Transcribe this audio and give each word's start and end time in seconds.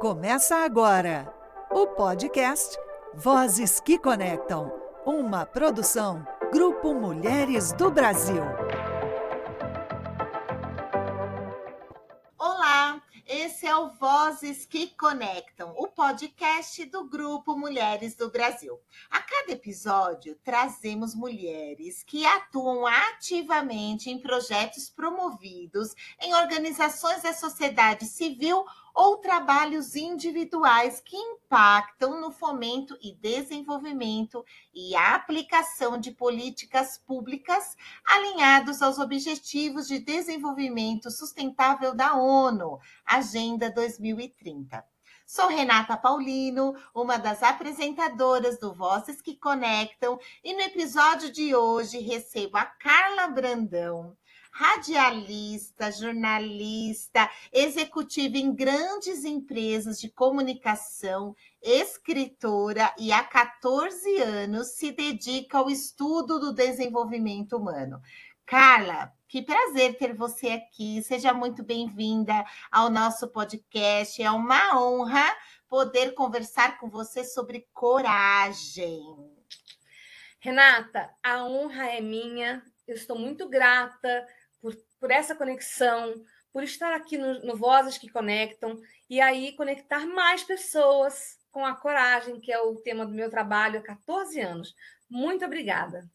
Começa 0.00 0.56
agora 0.56 1.32
o 1.70 1.86
podcast 1.86 2.76
Vozes 3.14 3.80
que 3.80 3.98
Conectam, 3.98 4.72
uma 5.06 5.46
produção 5.46 6.26
Grupo 6.52 6.92
Mulheres 6.92 7.72
do 7.72 7.90
Brasil. 7.90 8.42
Olá, 12.36 13.00
esse 13.26 13.66
é 13.66 13.74
o 13.74 13.90
Vozes 13.94 14.66
que 14.66 14.88
Conectam, 14.88 15.72
o 15.78 15.88
podcast 15.88 16.84
do 16.86 17.08
Grupo 17.08 17.56
Mulheres 17.56 18.14
do 18.14 18.30
Brasil. 18.30 18.78
A 19.10 19.20
cada 19.22 19.52
episódio, 19.52 20.36
trazemos 20.44 21.14
mulheres 21.14 22.02
que 22.02 22.26
atuam 22.26 22.86
ativamente 22.86 24.10
em 24.10 24.20
projetos 24.20 24.90
promovidos 24.90 25.94
em 26.20 26.34
organizações 26.34 27.22
da 27.22 27.32
sociedade 27.32 28.04
civil 28.04 28.58
ou 28.58 28.83
trabalhos 29.24 29.96
individuais 29.96 31.00
que 31.04 31.16
impactam 31.16 32.20
no 32.20 32.30
fomento 32.30 32.96
e 33.02 33.12
desenvolvimento 33.14 34.44
e 34.72 34.94
aplicação 34.94 35.98
de 35.98 36.12
políticas 36.12 36.98
públicas 36.98 37.74
alinhados 38.04 38.82
aos 38.82 38.98
Objetivos 38.98 39.88
de 39.88 39.98
Desenvolvimento 39.98 41.10
Sustentável 41.10 41.94
da 41.94 42.14
ONU, 42.14 42.78
Agenda 43.04 43.70
2030. 43.70 44.84
Sou 45.26 45.48
Renata 45.48 45.96
Paulino, 45.96 46.76
uma 46.94 47.16
das 47.16 47.42
apresentadoras 47.42 48.60
do 48.60 48.74
Vozes 48.74 49.22
que 49.22 49.34
Conectam, 49.34 50.18
e 50.44 50.52
no 50.52 50.60
episódio 50.60 51.32
de 51.32 51.54
hoje 51.54 51.98
recebo 51.98 52.58
a 52.58 52.66
Carla 52.66 53.28
Brandão 53.28 54.14
radialista, 54.54 55.90
jornalista, 55.90 57.28
executiva 57.52 58.38
em 58.38 58.54
grandes 58.54 59.24
empresas 59.24 60.00
de 60.00 60.08
comunicação, 60.08 61.34
escritora 61.60 62.94
e 62.96 63.12
há 63.12 63.24
14 63.24 64.16
anos 64.22 64.76
se 64.76 64.92
dedica 64.92 65.58
ao 65.58 65.68
estudo 65.68 66.38
do 66.38 66.54
desenvolvimento 66.54 67.56
humano. 67.56 68.00
Carla, 68.46 69.12
que 69.26 69.42
prazer 69.42 69.98
ter 69.98 70.14
você 70.14 70.50
aqui. 70.50 71.02
Seja 71.02 71.34
muito 71.34 71.64
bem-vinda 71.64 72.44
ao 72.70 72.88
nosso 72.88 73.26
podcast. 73.26 74.22
É 74.22 74.30
uma 74.30 74.80
honra 74.80 75.24
poder 75.68 76.14
conversar 76.14 76.78
com 76.78 76.88
você 76.88 77.24
sobre 77.24 77.66
coragem. 77.72 79.02
Renata, 80.38 81.10
a 81.20 81.44
honra 81.44 81.86
é 81.86 82.00
minha. 82.00 82.62
Eu 82.86 82.94
estou 82.94 83.18
muito 83.18 83.48
grata 83.48 84.26
por, 85.04 85.10
essa 85.10 85.34
conexão, 85.34 86.14
por 86.50 86.62
estar 86.62 86.94
aqui 86.94 87.18
no, 87.18 87.38
no 87.44 87.54
Vozes 87.54 87.98
que 87.98 88.08
Conectam 88.08 88.80
e 89.10 89.20
aí 89.20 89.52
conectar 89.52 90.06
mais 90.06 90.42
pessoas 90.42 91.38
com 91.52 91.62
a 91.62 91.74
coragem, 91.74 92.40
que 92.40 92.50
é 92.50 92.58
o 92.58 92.76
tema 92.76 93.04
do 93.04 93.12
meu 93.12 93.28
trabalho 93.28 93.80
há 93.80 93.82
14 93.82 94.40
anos. 94.40 94.74
Muito 95.10 95.44
obrigada. 95.44 96.08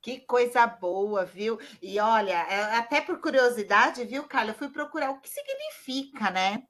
Que 0.00 0.20
coisa 0.20 0.64
boa, 0.64 1.24
viu? 1.24 1.58
E 1.82 1.98
olha, 1.98 2.46
é, 2.48 2.76
até 2.76 3.00
por 3.00 3.20
curiosidade, 3.20 4.04
viu, 4.04 4.22
Carla, 4.22 4.52
eu 4.52 4.54
fui 4.54 4.68
procurar 4.68 5.10
o 5.10 5.20
que 5.20 5.28
significa, 5.28 6.30
né? 6.30 6.62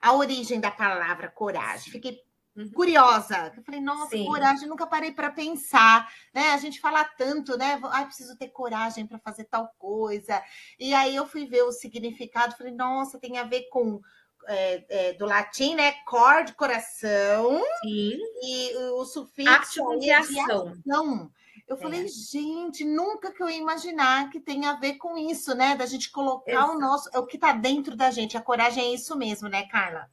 A 0.00 0.14
origem 0.14 0.60
da 0.60 0.70
palavra 0.70 1.28
coragem. 1.28 1.90
Fiquei 1.90 2.22
Uhum. 2.58 2.70
curiosa. 2.72 3.52
Eu 3.56 3.62
falei, 3.62 3.80
nossa, 3.80 4.16
Sim. 4.16 4.26
coragem, 4.26 4.68
nunca 4.68 4.84
parei 4.84 5.12
para 5.12 5.30
pensar, 5.30 6.12
né? 6.34 6.50
A 6.50 6.58
gente 6.58 6.80
fala 6.80 7.04
tanto, 7.04 7.56
né? 7.56 7.78
Ah, 7.84 8.04
preciso 8.04 8.36
ter 8.36 8.48
coragem 8.48 9.06
para 9.06 9.20
fazer 9.20 9.44
tal 9.44 9.72
coisa. 9.78 10.42
E 10.78 10.92
aí 10.92 11.14
eu 11.14 11.24
fui 11.24 11.46
ver 11.46 11.62
o 11.62 11.70
significado, 11.70 12.56
falei, 12.56 12.72
nossa, 12.72 13.18
tem 13.18 13.38
a 13.38 13.44
ver 13.44 13.68
com 13.70 14.00
é, 14.48 14.84
é, 14.88 15.12
do 15.12 15.24
latim, 15.24 15.76
né? 15.76 15.92
Cor 16.04 16.42
de 16.42 16.52
coração. 16.54 17.62
Sim. 17.80 18.18
E 18.42 18.76
o 18.94 19.04
sufixo 19.04 19.96
de 20.00 20.10
ação. 20.10 20.68
ação. 20.68 21.30
Eu 21.68 21.76
é. 21.76 21.78
falei, 21.78 22.08
gente, 22.08 22.84
nunca 22.84 23.30
que 23.30 23.40
eu 23.40 23.48
ia 23.48 23.58
imaginar 23.58 24.30
que 24.30 24.40
tem 24.40 24.66
a 24.66 24.74
ver 24.74 24.94
com 24.94 25.16
isso, 25.16 25.54
né? 25.54 25.76
Da 25.76 25.86
gente 25.86 26.10
colocar 26.10 26.50
Exato. 26.50 26.72
o 26.72 26.80
nosso, 26.80 27.10
o 27.14 27.24
que 27.24 27.36
está 27.36 27.52
dentro 27.52 27.94
da 27.94 28.10
gente. 28.10 28.36
A 28.36 28.42
coragem 28.42 28.84
é 28.84 28.94
isso 28.94 29.16
mesmo, 29.16 29.48
né, 29.48 29.68
Carla? 29.68 30.10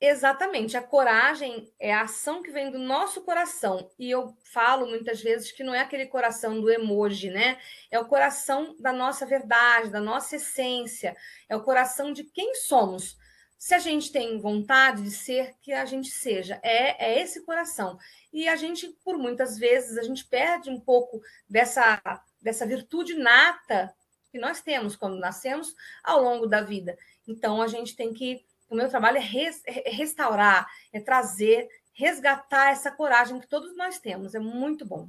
Exatamente. 0.00 0.78
A 0.78 0.82
coragem 0.82 1.70
é 1.78 1.92
a 1.92 2.02
ação 2.02 2.42
que 2.42 2.50
vem 2.50 2.70
do 2.70 2.78
nosso 2.78 3.20
coração. 3.20 3.90
E 3.98 4.10
eu 4.10 4.34
falo 4.42 4.86
muitas 4.86 5.20
vezes 5.20 5.52
que 5.52 5.62
não 5.62 5.74
é 5.74 5.80
aquele 5.80 6.06
coração 6.06 6.58
do 6.58 6.70
emoji, 6.70 7.28
né? 7.28 7.58
É 7.90 7.98
o 8.00 8.06
coração 8.06 8.74
da 8.80 8.94
nossa 8.94 9.26
verdade, 9.26 9.90
da 9.90 10.00
nossa 10.00 10.36
essência. 10.36 11.14
É 11.50 11.54
o 11.54 11.62
coração 11.62 12.12
de 12.12 12.24
quem 12.24 12.54
somos. 12.54 13.18
Se 13.58 13.74
a 13.74 13.78
gente 13.78 14.10
tem 14.10 14.40
vontade 14.40 15.02
de 15.02 15.10
ser, 15.10 15.54
que 15.60 15.70
a 15.70 15.84
gente 15.84 16.08
seja. 16.08 16.58
É, 16.62 17.12
é 17.12 17.20
esse 17.20 17.44
coração. 17.44 17.98
E 18.32 18.48
a 18.48 18.56
gente, 18.56 18.88
por 19.04 19.18
muitas 19.18 19.58
vezes, 19.58 19.98
a 19.98 20.02
gente 20.02 20.24
perde 20.24 20.70
um 20.70 20.80
pouco 20.80 21.20
dessa, 21.46 22.00
dessa 22.40 22.64
virtude 22.64 23.14
nata 23.16 23.94
que 24.32 24.38
nós 24.38 24.62
temos 24.62 24.96
quando 24.96 25.18
nascemos 25.18 25.74
ao 26.02 26.22
longo 26.22 26.46
da 26.46 26.62
vida. 26.62 26.96
Então, 27.28 27.60
a 27.60 27.66
gente 27.66 27.94
tem 27.94 28.14
que 28.14 28.42
o 28.70 28.76
meu 28.76 28.88
trabalho 28.88 29.18
é, 29.18 29.20
res, 29.20 29.62
é 29.66 29.90
restaurar, 29.90 30.66
é 30.92 31.00
trazer, 31.00 31.68
resgatar 31.92 32.70
essa 32.70 32.90
coragem 32.90 33.40
que 33.40 33.48
todos 33.48 33.76
nós 33.76 33.98
temos. 33.98 34.34
É 34.34 34.38
muito 34.38 34.86
bom. 34.86 35.08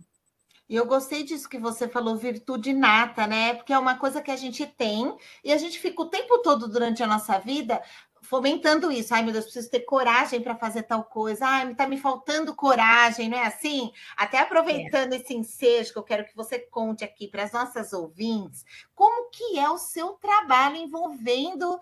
E 0.68 0.76
eu 0.76 0.86
gostei 0.86 1.24
disso 1.24 1.50
que 1.50 1.60
você 1.60 1.88
falou, 1.88 2.16
virtude 2.16 2.74
nata, 2.74 3.28
né? 3.28 3.54
Porque 3.54 3.74
é 3.74 3.78
uma 3.78 3.98
coisa 3.98 4.22
que 4.22 4.32
a 4.32 4.38
gente 4.38 4.66
tem 4.66 5.16
e 5.44 5.52
a 5.52 5.58
gente 5.58 5.78
fica 5.78 6.02
o 6.02 6.10
tempo 6.10 6.40
todo 6.40 6.68
durante 6.68 7.04
a 7.04 7.08
nossa 7.08 7.38
vida 7.38 7.82
fomentando 8.22 8.92
isso. 8.92 9.14
Ai, 9.14 9.24
meu 9.24 9.34
Deus, 9.34 9.46
preciso 9.46 9.70
ter 9.70 9.82
coragem 9.82 10.42
para 10.42 10.56
fazer 10.56 10.84
tal 10.84 11.04
coisa. 11.04 11.46
Ai, 11.46 11.72
está 11.72 11.86
me 11.88 11.98
faltando 11.98 12.56
coragem, 12.56 13.28
não 13.28 13.38
é 13.38 13.48
assim? 13.48 13.92
Até 14.16 14.40
aproveitando 14.40 15.12
é. 15.12 15.18
esse 15.18 15.34
ensejo 15.34 15.92
que 15.92 16.00
eu 16.00 16.04
quero 16.04 16.26
que 16.26 16.36
você 16.36 16.58
conte 16.58 17.04
aqui 17.04 17.28
para 17.28 17.44
as 17.44 17.52
nossas 17.52 17.92
ouvintes, 17.92 18.64
como 18.96 19.30
que 19.30 19.60
é 19.60 19.70
o 19.70 19.78
seu 19.78 20.12
trabalho 20.14 20.78
envolvendo 20.78 21.78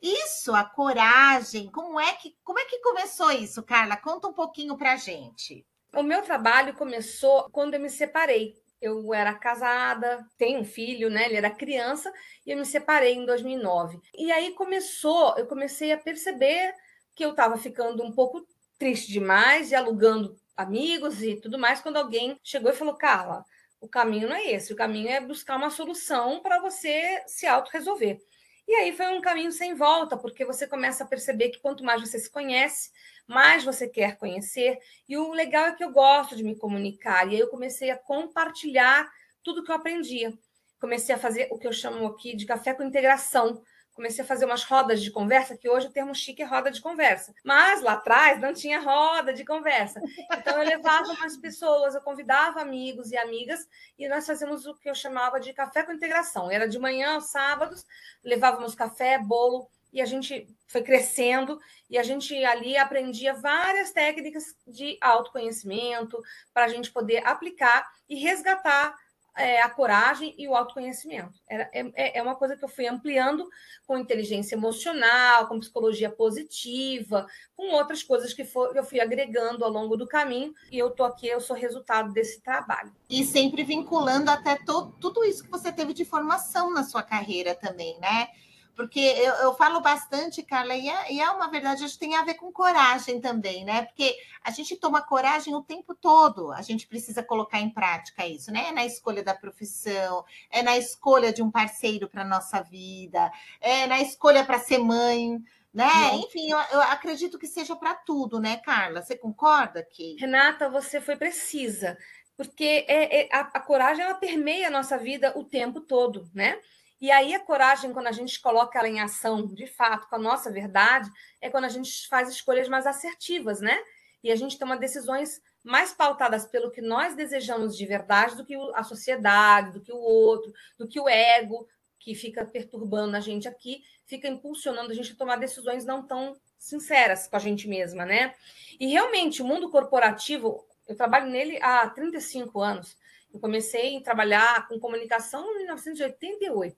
isso, 0.00 0.54
a 0.54 0.64
coragem, 0.64 1.70
como 1.70 1.98
é 1.98 2.12
que 2.14 2.36
como 2.44 2.58
é 2.58 2.64
que 2.66 2.80
começou 2.80 3.30
isso, 3.30 3.62
Carla? 3.62 3.96
Conta 3.96 4.28
um 4.28 4.32
pouquinho 4.32 4.76
para 4.76 4.96
gente. 4.96 5.66
O 5.94 6.02
meu 6.02 6.22
trabalho 6.22 6.74
começou 6.74 7.48
quando 7.50 7.74
eu 7.74 7.80
me 7.80 7.88
separei. 7.88 8.54
Eu 8.80 9.14
era 9.14 9.32
casada, 9.32 10.26
tenho 10.36 10.60
um 10.60 10.64
filho, 10.64 11.08
né? 11.08 11.26
Ele 11.26 11.36
era 11.36 11.50
criança 11.50 12.12
e 12.44 12.50
eu 12.50 12.58
me 12.58 12.66
separei 12.66 13.14
em 13.14 13.24
2009. 13.24 13.98
E 14.14 14.30
aí 14.30 14.52
começou, 14.52 15.34
eu 15.38 15.46
comecei 15.46 15.92
a 15.92 15.98
perceber 15.98 16.74
que 17.14 17.24
eu 17.24 17.30
estava 17.30 17.56
ficando 17.56 18.02
um 18.02 18.12
pouco 18.12 18.46
triste 18.78 19.10
demais 19.10 19.70
e 19.70 19.74
alugando 19.74 20.36
amigos 20.56 21.22
e 21.22 21.36
tudo 21.36 21.58
mais 21.58 21.80
quando 21.80 21.96
alguém 21.96 22.38
chegou 22.42 22.70
e 22.70 22.74
falou: 22.74 22.94
"Carla, 22.94 23.44
o 23.80 23.88
caminho 23.88 24.28
não 24.28 24.36
é 24.36 24.50
esse, 24.50 24.72
o 24.72 24.76
caminho 24.76 25.08
é 25.08 25.20
buscar 25.20 25.56
uma 25.56 25.70
solução 25.70 26.40
para 26.40 26.60
você 26.60 27.22
se 27.26 27.46
auto-resolver. 27.46 28.18
E 28.66 28.74
aí 28.74 28.96
foi 28.96 29.06
um 29.08 29.20
caminho 29.20 29.52
sem 29.52 29.74
volta, 29.74 30.16
porque 30.16 30.44
você 30.44 30.66
começa 30.66 31.04
a 31.04 31.06
perceber 31.06 31.50
que 31.50 31.60
quanto 31.60 31.84
mais 31.84 32.00
você 32.00 32.18
se 32.18 32.30
conhece, 32.30 32.90
mais 33.26 33.62
você 33.62 33.88
quer 33.88 34.16
conhecer. 34.16 34.78
E 35.08 35.16
o 35.16 35.32
legal 35.32 35.66
é 35.66 35.74
que 35.74 35.84
eu 35.84 35.92
gosto 35.92 36.34
de 36.34 36.42
me 36.42 36.56
comunicar. 36.56 37.26
E 37.26 37.34
aí 37.34 37.40
eu 37.40 37.48
comecei 37.48 37.90
a 37.90 37.98
compartilhar 37.98 39.06
tudo 39.42 39.62
que 39.62 39.70
eu 39.70 39.76
aprendia. 39.76 40.32
Comecei 40.80 41.14
a 41.14 41.18
fazer 41.18 41.48
o 41.50 41.58
que 41.58 41.66
eu 41.66 41.72
chamo 41.72 42.06
aqui 42.06 42.34
de 42.34 42.46
café 42.46 42.72
com 42.72 42.82
integração 42.82 43.62
comecei 43.94 44.24
a 44.24 44.26
fazer 44.26 44.44
umas 44.44 44.64
rodas 44.64 45.02
de 45.02 45.10
conversa, 45.10 45.56
que 45.56 45.68
hoje 45.68 45.86
o 45.86 45.92
termo 45.92 46.14
chique 46.14 46.42
é 46.42 46.44
roda 46.44 46.70
de 46.70 46.80
conversa. 46.80 47.34
Mas 47.44 47.80
lá 47.80 47.92
atrás 47.92 48.40
não 48.40 48.52
tinha 48.52 48.80
roda 48.80 49.32
de 49.32 49.44
conversa. 49.44 50.00
Então 50.32 50.60
eu 50.60 50.68
levava 50.68 51.12
umas 51.12 51.36
pessoas, 51.36 51.94
eu 51.94 52.00
convidava 52.00 52.60
amigos 52.60 53.12
e 53.12 53.16
amigas, 53.16 53.66
e 53.98 54.08
nós 54.08 54.26
fazíamos 54.26 54.66
o 54.66 54.74
que 54.74 54.90
eu 54.90 54.94
chamava 54.94 55.38
de 55.38 55.52
café 55.52 55.82
com 55.82 55.92
integração. 55.92 56.50
Era 56.50 56.68
de 56.68 56.78
manhã, 56.78 57.14
aos 57.14 57.30
sábados, 57.30 57.86
levávamos 58.22 58.74
café, 58.74 59.18
bolo, 59.18 59.70
e 59.94 60.02
a 60.02 60.06
gente 60.06 60.48
foi 60.66 60.82
crescendo 60.82 61.60
e 61.88 61.96
a 61.96 62.02
gente 62.02 62.34
ali 62.44 62.76
aprendia 62.76 63.32
várias 63.32 63.92
técnicas 63.92 64.56
de 64.66 64.98
autoconhecimento 65.00 66.20
para 66.52 66.64
a 66.64 66.68
gente 66.68 66.90
poder 66.90 67.24
aplicar 67.24 67.88
e 68.08 68.16
resgatar 68.16 68.96
é, 69.36 69.60
a 69.60 69.68
coragem 69.68 70.34
e 70.38 70.46
o 70.46 70.54
autoconhecimento. 70.54 71.34
Era, 71.48 71.68
é, 71.72 72.18
é 72.18 72.22
uma 72.22 72.36
coisa 72.36 72.56
que 72.56 72.64
eu 72.64 72.68
fui 72.68 72.86
ampliando 72.86 73.48
com 73.86 73.98
inteligência 73.98 74.54
emocional, 74.54 75.48
com 75.48 75.60
psicologia 75.60 76.10
positiva, 76.10 77.26
com 77.56 77.74
outras 77.74 78.02
coisas 78.02 78.32
que 78.32 78.44
for, 78.44 78.74
eu 78.76 78.84
fui 78.84 79.00
agregando 79.00 79.64
ao 79.64 79.70
longo 79.70 79.96
do 79.96 80.06
caminho, 80.06 80.54
e 80.70 80.78
eu 80.78 80.88
estou 80.88 81.04
aqui, 81.04 81.26
eu 81.26 81.40
sou 81.40 81.56
resultado 81.56 82.12
desse 82.12 82.40
trabalho. 82.40 82.92
E 83.10 83.24
sempre 83.24 83.64
vinculando 83.64 84.30
até 84.30 84.56
to, 84.56 84.94
tudo 85.00 85.24
isso 85.24 85.44
que 85.44 85.50
você 85.50 85.72
teve 85.72 85.92
de 85.92 86.04
formação 86.04 86.72
na 86.72 86.84
sua 86.84 87.02
carreira 87.02 87.54
também, 87.54 87.98
né? 87.98 88.28
Porque 88.74 88.98
eu, 88.98 89.34
eu 89.34 89.54
falo 89.54 89.80
bastante, 89.80 90.42
Carla, 90.42 90.74
e 90.74 90.88
é, 90.88 91.12
e 91.12 91.20
é, 91.20 91.30
uma 91.30 91.48
verdade, 91.48 91.84
acho 91.84 91.94
que 91.94 92.00
tem 92.00 92.16
a 92.16 92.24
ver 92.24 92.34
com 92.34 92.50
coragem 92.50 93.20
também, 93.20 93.64
né? 93.64 93.82
Porque 93.82 94.16
a 94.42 94.50
gente 94.50 94.76
toma 94.76 95.00
coragem 95.00 95.54
o 95.54 95.62
tempo 95.62 95.94
todo, 95.94 96.50
a 96.50 96.60
gente 96.60 96.86
precisa 96.86 97.22
colocar 97.22 97.60
em 97.60 97.70
prática 97.70 98.26
isso, 98.26 98.50
né? 98.50 98.68
É 98.68 98.72
na 98.72 98.84
escolha 98.84 99.22
da 99.22 99.34
profissão, 99.34 100.24
é 100.50 100.62
na 100.62 100.76
escolha 100.76 101.32
de 101.32 101.42
um 101.42 101.50
parceiro 101.50 102.08
para 102.08 102.22
a 102.22 102.26
nossa 102.26 102.60
vida, 102.62 103.30
é 103.60 103.86
na 103.86 104.00
escolha 104.00 104.44
para 104.44 104.58
ser 104.58 104.78
mãe, 104.78 105.40
né? 105.72 105.88
Não. 105.88 106.20
Enfim, 106.20 106.50
eu, 106.50 106.58
eu, 106.72 106.80
acredito 106.82 107.38
que 107.38 107.46
seja 107.46 107.74
para 107.74 107.94
tudo, 107.94 108.40
né, 108.40 108.56
Carla? 108.56 109.02
Você 109.02 109.16
concorda 109.16 109.82
que? 109.82 110.16
Renata, 110.18 110.68
você 110.68 111.00
foi 111.00 111.16
precisa, 111.16 111.98
porque 112.36 112.84
é, 112.88 113.22
é 113.22 113.28
a, 113.32 113.40
a, 113.40 113.60
coragem 113.60 114.04
ela 114.04 114.14
permeia 114.14 114.68
a 114.68 114.70
nossa 114.70 114.98
vida 114.98 115.32
o 115.36 115.44
tempo 115.44 115.80
todo, 115.80 116.28
né? 116.34 116.58
E 117.00 117.10
aí 117.10 117.34
a 117.34 117.40
coragem, 117.40 117.92
quando 117.92 118.06
a 118.06 118.12
gente 118.12 118.40
coloca 118.40 118.78
ela 118.78 118.88
em 118.88 119.00
ação, 119.00 119.46
de 119.46 119.66
fato, 119.66 120.08
com 120.08 120.16
a 120.16 120.18
nossa 120.18 120.50
verdade, 120.50 121.10
é 121.40 121.50
quando 121.50 121.64
a 121.64 121.68
gente 121.68 122.08
faz 122.08 122.28
escolhas 122.28 122.68
mais 122.68 122.86
assertivas, 122.86 123.60
né? 123.60 123.78
E 124.22 124.30
a 124.30 124.36
gente 124.36 124.58
toma 124.58 124.76
decisões 124.76 125.42
mais 125.62 125.92
pautadas 125.92 126.46
pelo 126.46 126.70
que 126.70 126.80
nós 126.80 127.14
desejamos 127.14 127.76
de 127.76 127.86
verdade 127.86 128.36
do 128.36 128.44
que 128.44 128.54
a 128.74 128.82
sociedade, 128.82 129.72
do 129.72 129.80
que 129.80 129.92
o 129.92 129.98
outro, 129.98 130.52
do 130.78 130.86
que 130.86 131.00
o 131.00 131.08
ego, 131.08 131.66
que 131.98 132.14
fica 132.14 132.44
perturbando 132.44 133.16
a 133.16 133.20
gente 133.20 133.48
aqui, 133.48 133.82
fica 134.04 134.28
impulsionando 134.28 134.90
a 134.90 134.94
gente 134.94 135.12
a 135.12 135.16
tomar 135.16 135.36
decisões 135.36 135.86
não 135.86 136.06
tão 136.06 136.36
sinceras 136.58 137.26
com 137.26 137.36
a 137.36 137.38
gente 137.38 137.66
mesma, 137.66 138.04
né? 138.04 138.34
E 138.78 138.86
realmente, 138.86 139.42
o 139.42 139.46
mundo 139.46 139.70
corporativo, 139.70 140.66
eu 140.86 140.94
trabalho 140.94 141.30
nele 141.30 141.58
há 141.62 141.88
35 141.88 142.60
anos. 142.60 142.96
Eu 143.34 143.40
comecei 143.40 143.96
a 143.96 144.00
trabalhar 144.00 144.68
com 144.68 144.78
comunicação 144.78 145.44
em 145.50 145.58
1988. 145.64 146.76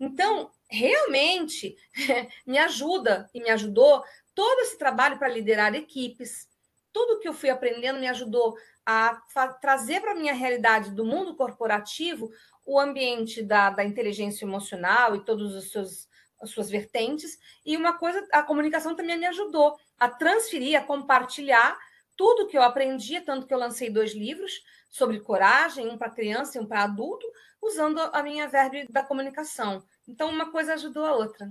Então, 0.00 0.50
realmente, 0.70 1.76
me 2.46 2.56
ajuda 2.56 3.28
e 3.34 3.42
me 3.42 3.50
ajudou 3.50 4.02
todo 4.34 4.60
esse 4.60 4.78
trabalho 4.78 5.18
para 5.18 5.28
liderar 5.28 5.74
equipes. 5.74 6.48
Tudo 6.90 7.20
que 7.20 7.28
eu 7.28 7.34
fui 7.34 7.50
aprendendo 7.50 8.00
me 8.00 8.08
ajudou 8.08 8.56
a 8.86 9.20
trazer 9.60 10.00
para 10.00 10.12
a 10.12 10.14
minha 10.14 10.32
realidade 10.32 10.90
do 10.90 11.04
mundo 11.04 11.36
corporativo 11.36 12.32
o 12.64 12.80
ambiente 12.80 13.42
da, 13.42 13.68
da 13.68 13.84
inteligência 13.84 14.46
emocional 14.46 15.14
e 15.14 15.24
todos 15.24 15.54
os 15.54 15.70
seus 15.70 16.10
as 16.40 16.50
suas 16.50 16.68
vertentes. 16.68 17.38
E 17.64 17.76
uma 17.76 17.92
coisa, 17.92 18.26
a 18.32 18.42
comunicação 18.42 18.96
também 18.96 19.16
me 19.16 19.26
ajudou 19.26 19.78
a 19.96 20.08
transferir, 20.08 20.76
a 20.76 20.82
compartilhar 20.82 21.78
tudo 22.16 22.48
que 22.48 22.58
eu 22.58 22.62
aprendi, 22.62 23.20
tanto 23.20 23.46
que 23.46 23.54
eu 23.54 23.58
lancei 23.58 23.88
dois 23.88 24.12
livros 24.12 24.60
sobre 24.92 25.18
coragem, 25.20 25.88
um 25.88 25.96
para 25.96 26.10
criança 26.10 26.58
e 26.58 26.60
um 26.60 26.66
para 26.66 26.82
adulto, 26.84 27.26
usando 27.62 27.98
a 27.98 28.22
minha 28.22 28.46
verbe 28.46 28.86
da 28.90 29.02
comunicação. 29.02 29.82
Então, 30.06 30.28
uma 30.28 30.52
coisa 30.52 30.74
ajudou 30.74 31.06
a 31.06 31.16
outra. 31.16 31.48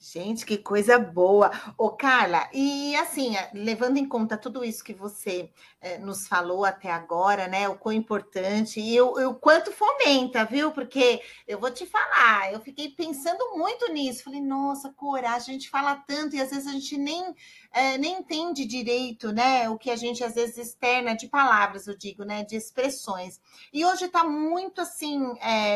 Gente, 0.00 0.46
que 0.46 0.56
coisa 0.56 0.96
boa. 0.96 1.50
Ô, 1.76 1.90
Carla, 1.90 2.48
e 2.54 2.94
assim, 2.94 3.36
eh, 3.36 3.50
levando 3.52 3.96
em 3.96 4.06
conta 4.08 4.38
tudo 4.38 4.64
isso 4.64 4.84
que 4.84 4.94
você 4.94 5.50
eh, 5.80 5.98
nos 5.98 6.28
falou 6.28 6.64
até 6.64 6.88
agora, 6.88 7.48
né? 7.48 7.68
O 7.68 7.76
quão 7.76 7.92
importante 7.92 8.80
e 8.80 9.00
o, 9.00 9.30
o, 9.30 9.34
quanto 9.34 9.72
fomenta, 9.72 10.44
viu? 10.44 10.70
Porque 10.70 11.20
eu 11.48 11.58
vou 11.58 11.72
te 11.72 11.84
falar, 11.84 12.52
eu 12.52 12.60
fiquei 12.60 12.90
pensando 12.90 13.56
muito 13.56 13.92
nisso. 13.92 14.22
Falei, 14.22 14.40
nossa, 14.40 14.92
coragem, 14.92 15.56
a 15.56 15.58
gente 15.58 15.68
fala 15.68 15.96
tanto 15.96 16.36
e 16.36 16.40
às 16.40 16.50
vezes 16.50 16.68
a 16.68 16.72
gente 16.72 16.96
nem, 16.96 17.34
eh, 17.72 17.98
nem 17.98 18.20
entende 18.20 18.64
direito, 18.66 19.32
né? 19.32 19.68
O 19.68 19.76
que 19.76 19.90
a 19.90 19.96
gente 19.96 20.22
às 20.22 20.36
vezes 20.36 20.58
externa 20.58 21.16
de 21.16 21.26
palavras, 21.26 21.88
eu 21.88 21.98
digo, 21.98 22.22
né? 22.22 22.44
De 22.44 22.54
expressões. 22.54 23.40
E 23.72 23.84
hoje 23.84 24.04
está 24.04 24.22
muito 24.22 24.80
assim, 24.80 25.18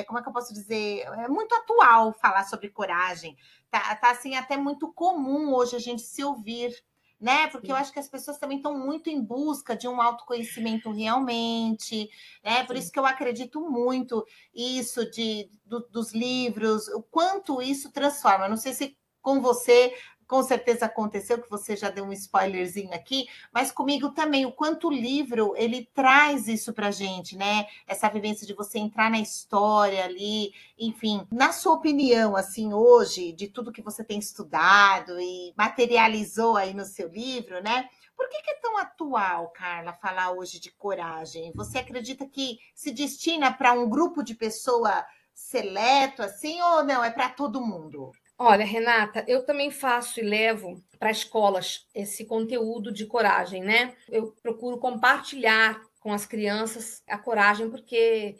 como 0.06 0.18
é 0.20 0.22
que 0.22 0.28
eu 0.28 0.32
posso 0.32 0.54
dizer? 0.54 1.00
É 1.24 1.28
muito 1.28 1.52
atual 1.56 2.12
falar 2.12 2.44
sobre 2.44 2.68
coragem 2.68 3.36
tá, 3.72 3.96
tá 3.96 4.10
assim 4.10 4.36
até 4.36 4.56
muito 4.56 4.92
comum 4.92 5.54
hoje 5.54 5.74
a 5.74 5.78
gente 5.78 6.02
se 6.02 6.22
ouvir, 6.22 6.70
né? 7.18 7.46
Porque 7.48 7.68
Sim. 7.68 7.72
eu 7.72 7.76
acho 7.76 7.90
que 7.90 7.98
as 7.98 8.08
pessoas 8.08 8.38
também 8.38 8.58
estão 8.58 8.78
muito 8.78 9.08
em 9.08 9.20
busca 9.20 9.74
de 9.74 9.88
um 9.88 10.00
autoconhecimento 10.00 10.92
realmente, 10.92 12.10
né? 12.44 12.64
Por 12.64 12.76
Sim. 12.76 12.82
isso 12.82 12.92
que 12.92 12.98
eu 12.98 13.06
acredito 13.06 13.62
muito 13.62 14.24
isso 14.54 15.10
de 15.10 15.50
do, 15.64 15.80
dos 15.88 16.12
livros, 16.12 16.86
o 16.88 17.02
quanto 17.02 17.62
isso 17.62 17.90
transforma. 17.90 18.46
Não 18.46 18.58
sei 18.58 18.74
se 18.74 18.96
com 19.22 19.40
você 19.40 19.96
com 20.26 20.42
certeza 20.42 20.86
aconteceu, 20.86 21.40
que 21.40 21.50
você 21.50 21.76
já 21.76 21.90
deu 21.90 22.04
um 22.04 22.12
spoilerzinho 22.12 22.92
aqui, 22.92 23.26
mas 23.52 23.70
comigo 23.70 24.10
também, 24.10 24.46
o 24.46 24.52
quanto 24.52 24.88
o 24.88 24.92
livro, 24.92 25.54
ele 25.56 25.88
traz 25.94 26.48
isso 26.48 26.72
para 26.72 26.90
gente, 26.90 27.36
né? 27.36 27.66
Essa 27.86 28.08
vivência 28.08 28.46
de 28.46 28.54
você 28.54 28.78
entrar 28.78 29.10
na 29.10 29.18
história 29.18 30.04
ali, 30.04 30.52
enfim. 30.78 31.26
Na 31.30 31.52
sua 31.52 31.74
opinião, 31.74 32.36
assim, 32.36 32.72
hoje, 32.72 33.32
de 33.32 33.48
tudo 33.48 33.72
que 33.72 33.82
você 33.82 34.02
tem 34.02 34.18
estudado 34.18 35.20
e 35.20 35.52
materializou 35.56 36.56
aí 36.56 36.74
no 36.74 36.84
seu 36.84 37.08
livro, 37.08 37.62
né? 37.62 37.88
Por 38.16 38.28
que, 38.28 38.42
que, 38.42 38.50
é 38.50 38.60
tão 38.60 38.78
atual, 38.78 39.48
Carla, 39.48 39.92
falar 39.92 40.30
hoje 40.30 40.60
de 40.60 40.70
coragem? 40.70 41.52
Você 41.56 41.78
acredita 41.78 42.26
que 42.26 42.58
se 42.74 42.92
destina 42.92 43.52
para 43.52 43.72
um 43.72 43.88
grupo 43.88 44.22
de 44.22 44.34
pessoa 44.34 45.04
seleto, 45.34 46.22
assim, 46.22 46.60
ou 46.60 46.84
não? 46.84 47.02
É 47.02 47.10
para 47.10 47.28
todo 47.30 47.60
mundo? 47.60 48.12
Olha, 48.38 48.64
Renata, 48.64 49.24
eu 49.28 49.44
também 49.44 49.70
faço 49.70 50.18
e 50.18 50.22
levo 50.22 50.82
para 50.98 51.10
escolas 51.10 51.86
esse 51.94 52.24
conteúdo 52.24 52.92
de 52.92 53.06
coragem, 53.06 53.62
né? 53.62 53.94
Eu 54.08 54.32
procuro 54.42 54.78
compartilhar 54.78 55.80
com 56.00 56.12
as 56.12 56.26
crianças 56.26 57.02
a 57.06 57.16
coragem, 57.16 57.70
porque 57.70 58.36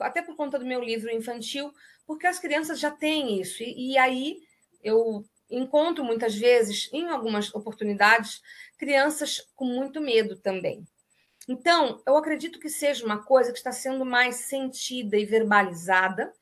até 0.00 0.22
por 0.22 0.34
conta 0.34 0.58
do 0.58 0.66
meu 0.66 0.82
livro 0.82 1.10
infantil, 1.10 1.72
porque 2.06 2.26
as 2.26 2.38
crianças 2.40 2.80
já 2.80 2.90
têm 2.90 3.40
isso. 3.40 3.62
E, 3.62 3.92
e 3.92 3.98
aí 3.98 4.38
eu 4.82 5.24
encontro 5.48 6.04
muitas 6.04 6.34
vezes, 6.34 6.88
em 6.92 7.08
algumas 7.08 7.54
oportunidades, 7.54 8.40
crianças 8.76 9.46
com 9.54 9.64
muito 9.64 10.00
medo 10.00 10.36
também. 10.36 10.84
Então, 11.48 12.00
eu 12.06 12.16
acredito 12.16 12.58
que 12.58 12.68
seja 12.68 13.04
uma 13.04 13.22
coisa 13.22 13.52
que 13.52 13.58
está 13.58 13.72
sendo 13.72 14.04
mais 14.04 14.36
sentida 14.36 15.16
e 15.16 15.24
verbalizada, 15.24 16.32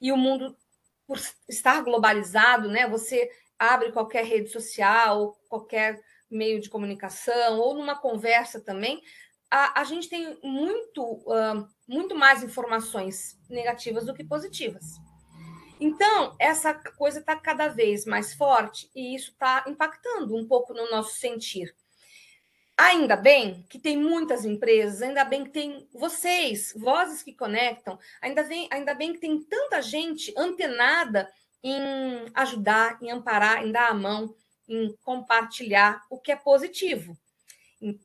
e 0.00 0.12
o 0.12 0.16
mundo 0.16 0.56
por 1.10 1.18
estar 1.48 1.82
globalizado, 1.82 2.68
né? 2.68 2.88
Você 2.88 3.28
abre 3.58 3.90
qualquer 3.90 4.24
rede 4.24 4.48
social, 4.48 5.36
qualquer 5.48 6.00
meio 6.30 6.60
de 6.60 6.70
comunicação, 6.70 7.58
ou 7.58 7.74
numa 7.74 7.98
conversa 7.98 8.60
também, 8.60 9.02
a, 9.50 9.80
a 9.80 9.82
gente 9.82 10.08
tem 10.08 10.38
muito, 10.40 11.02
uh, 11.02 11.68
muito 11.88 12.14
mais 12.14 12.44
informações 12.44 13.36
negativas 13.50 14.06
do 14.06 14.14
que 14.14 14.22
positivas. 14.22 15.00
Então, 15.80 16.36
essa 16.38 16.72
coisa 16.74 17.18
está 17.18 17.34
cada 17.34 17.66
vez 17.66 18.06
mais 18.06 18.32
forte 18.32 18.88
e 18.94 19.16
isso 19.16 19.32
está 19.32 19.64
impactando 19.66 20.36
um 20.36 20.46
pouco 20.46 20.72
no 20.72 20.88
nosso 20.92 21.16
sentir. 21.16 21.74
Ainda 22.82 23.14
bem 23.14 23.62
que 23.68 23.78
tem 23.78 23.94
muitas 23.94 24.46
empresas, 24.46 25.02
ainda 25.02 25.22
bem 25.22 25.44
que 25.44 25.50
tem 25.50 25.86
vocês, 25.92 26.72
vozes 26.74 27.22
que 27.22 27.34
conectam, 27.34 27.98
ainda 28.22 28.42
bem, 28.42 28.68
ainda 28.70 28.94
bem 28.94 29.12
que 29.12 29.18
tem 29.18 29.38
tanta 29.38 29.82
gente 29.82 30.32
antenada 30.34 31.30
em 31.62 31.78
ajudar, 32.32 32.98
em 33.02 33.10
amparar, 33.10 33.62
em 33.62 33.70
dar 33.70 33.90
a 33.90 33.94
mão, 33.94 34.34
em 34.66 34.96
compartilhar 35.02 36.02
o 36.08 36.18
que 36.18 36.32
é 36.32 36.36
positivo. 36.36 37.14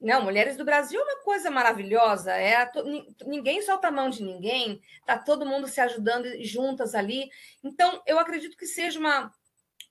Não, 0.02 0.22
Mulheres 0.22 0.58
do 0.58 0.66
Brasil 0.66 1.00
é 1.00 1.04
uma 1.06 1.24
coisa 1.24 1.50
maravilhosa, 1.50 2.34
é 2.34 2.70
ninguém 3.26 3.62
solta 3.62 3.88
a 3.88 3.92
mão 3.92 4.10
de 4.10 4.24
ninguém, 4.24 4.82
tá 5.06 5.18
todo 5.18 5.46
mundo 5.46 5.70
se 5.70 5.80
ajudando 5.80 6.28
juntas 6.44 6.94
ali. 6.94 7.30
Então, 7.64 8.02
eu 8.06 8.20
acredito 8.20 8.58
que 8.58 8.68
seja 8.68 9.00
uma, 9.00 9.34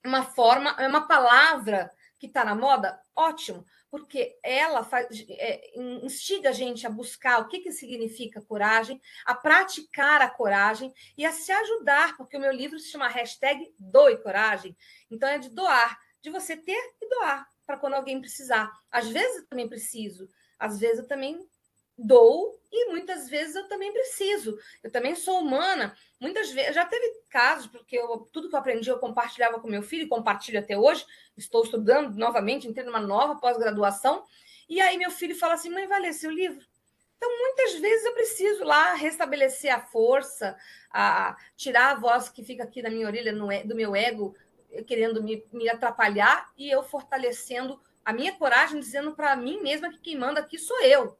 uma 0.04 0.24
forma, 0.24 0.76
é 0.78 0.86
uma 0.86 1.08
palavra 1.08 1.90
que 2.18 2.26
está 2.26 2.44
na 2.44 2.54
moda, 2.54 3.00
ótimo, 3.16 3.64
porque 3.94 4.36
ela 4.42 4.82
faz, 4.82 5.24
é, 5.30 5.70
instiga 6.02 6.48
a 6.48 6.52
gente 6.52 6.84
a 6.84 6.90
buscar 6.90 7.40
o 7.40 7.46
que, 7.46 7.60
que 7.60 7.70
significa 7.70 8.42
coragem, 8.42 9.00
a 9.24 9.36
praticar 9.36 10.20
a 10.20 10.28
coragem 10.28 10.92
e 11.16 11.24
a 11.24 11.30
se 11.30 11.52
ajudar, 11.52 12.16
porque 12.16 12.36
o 12.36 12.40
meu 12.40 12.50
livro 12.50 12.76
se 12.76 12.90
chama 12.90 13.06
hashtag 13.06 13.72
Doe 13.78 14.20
Coragem. 14.20 14.76
Então 15.08 15.28
é 15.28 15.38
de 15.38 15.48
doar, 15.48 15.96
de 16.20 16.28
você 16.28 16.56
ter 16.56 16.76
e 17.00 17.08
doar 17.08 17.46
para 17.64 17.78
quando 17.78 17.94
alguém 17.94 18.20
precisar. 18.20 18.68
Às 18.90 19.08
vezes 19.08 19.42
eu 19.42 19.46
também 19.46 19.68
preciso, 19.68 20.28
às 20.58 20.80
vezes 20.80 20.98
eu 20.98 21.06
também 21.06 21.48
dou 21.96 22.60
e 22.70 22.90
muitas 22.90 23.28
vezes 23.28 23.54
eu 23.54 23.68
também 23.68 23.92
preciso. 23.92 24.58
Eu 24.82 24.90
também 24.90 25.14
sou 25.14 25.40
humana. 25.40 25.96
Muitas 26.18 26.50
vezes, 26.50 26.74
já 26.74 26.84
teve 26.84 27.08
casos, 27.30 27.66
porque 27.68 27.96
eu, 27.96 28.28
tudo 28.32 28.48
que 28.48 28.54
eu 28.54 28.58
aprendi 28.58 28.88
eu 28.88 28.98
compartilhava 28.98 29.60
com 29.60 29.68
meu 29.68 29.82
filho 29.82 30.08
compartilho 30.08 30.58
até 30.58 30.76
hoje. 30.76 31.06
Estou 31.36 31.62
estudando 31.62 32.16
novamente, 32.16 32.66
entrei 32.66 32.84
numa 32.84 33.00
nova 33.00 33.36
pós-graduação. 33.36 34.24
E 34.68 34.80
aí 34.80 34.98
meu 34.98 35.10
filho 35.10 35.36
fala 35.36 35.54
assim: 35.54 35.70
mãe, 35.70 35.86
vai 35.86 36.00
ler 36.00 36.12
seu 36.12 36.30
livro? 36.30 36.66
Então, 37.16 37.30
muitas 37.38 37.74
vezes 37.74 38.04
eu 38.04 38.12
preciso 38.12 38.64
lá 38.64 38.94
restabelecer 38.94 39.72
a 39.72 39.80
força, 39.80 40.56
a 40.90 41.36
tirar 41.56 41.92
a 41.92 41.94
voz 41.94 42.28
que 42.28 42.42
fica 42.42 42.64
aqui 42.64 42.82
na 42.82 42.90
minha 42.90 43.06
orelha, 43.06 43.32
no, 43.32 43.48
do 43.64 43.74
meu 43.74 43.96
ego, 43.96 44.34
querendo 44.86 45.22
me, 45.22 45.42
me 45.50 45.68
atrapalhar, 45.68 46.52
e 46.58 46.68
eu 46.68 46.82
fortalecendo 46.82 47.80
a 48.04 48.12
minha 48.12 48.34
coragem, 48.34 48.78
dizendo 48.78 49.14
para 49.14 49.34
mim 49.36 49.62
mesma 49.62 49.90
que 49.90 50.00
quem 50.00 50.18
manda 50.18 50.40
aqui 50.40 50.58
sou 50.58 50.78
eu 50.82 51.16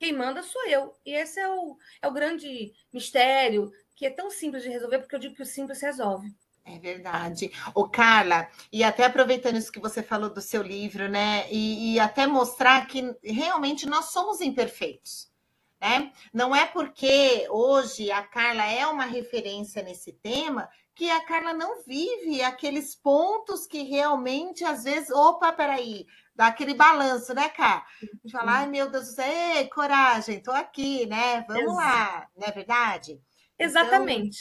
quem 0.00 0.14
manda 0.14 0.42
sou 0.42 0.66
eu. 0.66 0.96
E 1.04 1.12
esse 1.12 1.38
é 1.38 1.46
o, 1.46 1.76
é 2.00 2.08
o 2.08 2.12
grande 2.12 2.72
mistério, 2.90 3.70
que 3.94 4.06
é 4.06 4.10
tão 4.10 4.30
simples 4.30 4.62
de 4.62 4.70
resolver, 4.70 4.98
porque 4.98 5.14
eu 5.14 5.20
digo 5.20 5.34
que 5.34 5.42
o 5.42 5.46
simples 5.46 5.82
resolve. 5.82 6.34
É 6.64 6.78
verdade. 6.78 7.52
O 7.74 7.86
Carla, 7.86 8.48
e 8.72 8.82
até 8.82 9.04
aproveitando 9.04 9.56
isso 9.56 9.70
que 9.70 9.78
você 9.78 10.02
falou 10.02 10.30
do 10.30 10.40
seu 10.40 10.62
livro, 10.62 11.06
né? 11.06 11.46
E, 11.50 11.94
e 11.94 12.00
até 12.00 12.26
mostrar 12.26 12.86
que 12.86 13.14
realmente 13.22 13.86
nós 13.86 14.06
somos 14.06 14.40
imperfeitos. 14.40 15.30
Né? 15.78 16.12
Não 16.32 16.54
é 16.54 16.66
porque 16.66 17.46
hoje 17.50 18.10
a 18.10 18.22
Carla 18.22 18.64
é 18.64 18.86
uma 18.86 19.04
referência 19.04 19.82
nesse 19.82 20.12
tema 20.12 20.68
que 20.94 21.10
a 21.10 21.24
Carla 21.24 21.54
não 21.54 21.82
vive 21.82 22.42
aqueles 22.42 22.94
pontos 22.94 23.66
que 23.66 23.82
realmente, 23.82 24.62
às 24.64 24.84
vezes, 24.84 25.10
opa, 25.10 25.50
peraí, 25.50 26.06
dá 26.40 26.46
aquele 26.46 26.72
balanço, 26.72 27.34
né, 27.34 27.50
Cá? 27.50 27.86
De 28.24 28.32
falar, 28.32 28.60
ai 28.60 28.66
meu 28.66 28.90
Deus 28.90 29.08
do 29.08 29.14
céu, 29.14 29.30
ei, 29.30 29.68
coragem, 29.68 30.42
tô 30.42 30.50
aqui, 30.50 31.04
né? 31.04 31.44
Vamos 31.46 31.64
Exato. 31.64 31.76
lá, 31.76 32.28
não 32.34 32.48
é 32.48 32.50
verdade? 32.50 33.20
Exatamente. 33.58 34.38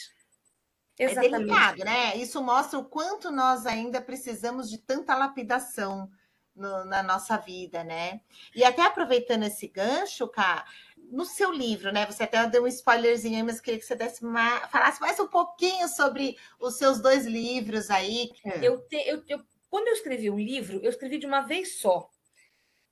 Então, 0.98 1.12
Exatamente. 1.12 1.36
É 1.36 1.38
delicado, 1.38 1.84
né? 1.84 2.16
Isso 2.16 2.42
mostra 2.42 2.80
o 2.80 2.86
quanto 2.86 3.32
nós 3.32 3.66
ainda 3.66 4.02
precisamos 4.02 4.70
de 4.70 4.78
tanta 4.78 5.14
lapidação 5.14 6.10
no, 6.56 6.86
na 6.86 7.04
nossa 7.04 7.36
vida, 7.38 7.84
né? 7.84 8.22
E 8.56 8.64
até 8.64 8.82
aproveitando 8.82 9.44
esse 9.44 9.68
gancho, 9.68 10.26
Cá, 10.30 10.66
no 11.12 11.26
seu 11.26 11.52
livro, 11.52 11.92
né? 11.92 12.06
Você 12.06 12.24
até 12.24 12.48
deu 12.48 12.64
um 12.64 12.68
spoilerzinho 12.68 13.36
aí, 13.36 13.44
mas 13.44 13.60
queria 13.60 13.78
que 13.78 13.86
você 13.86 13.96
desse 13.96 14.24
uma, 14.24 14.68
falasse 14.70 15.02
mais 15.02 15.20
um 15.20 15.28
pouquinho 15.28 15.90
sobre 15.90 16.38
os 16.62 16.78
seus 16.78 17.02
dois 17.02 17.26
livros 17.26 17.90
aí. 17.90 18.32
É. 18.46 18.66
Eu, 18.66 18.80
te, 18.88 18.96
eu, 19.06 19.22
eu, 19.28 19.42
quando 19.70 19.88
eu 19.88 19.94
escrevi 19.94 20.30
o 20.30 20.38
livro, 20.38 20.80
eu 20.84 20.90
escrevi 20.90 21.18
de 21.18 21.26
uma 21.26 21.42
vez 21.42 21.80
só. 21.80 22.10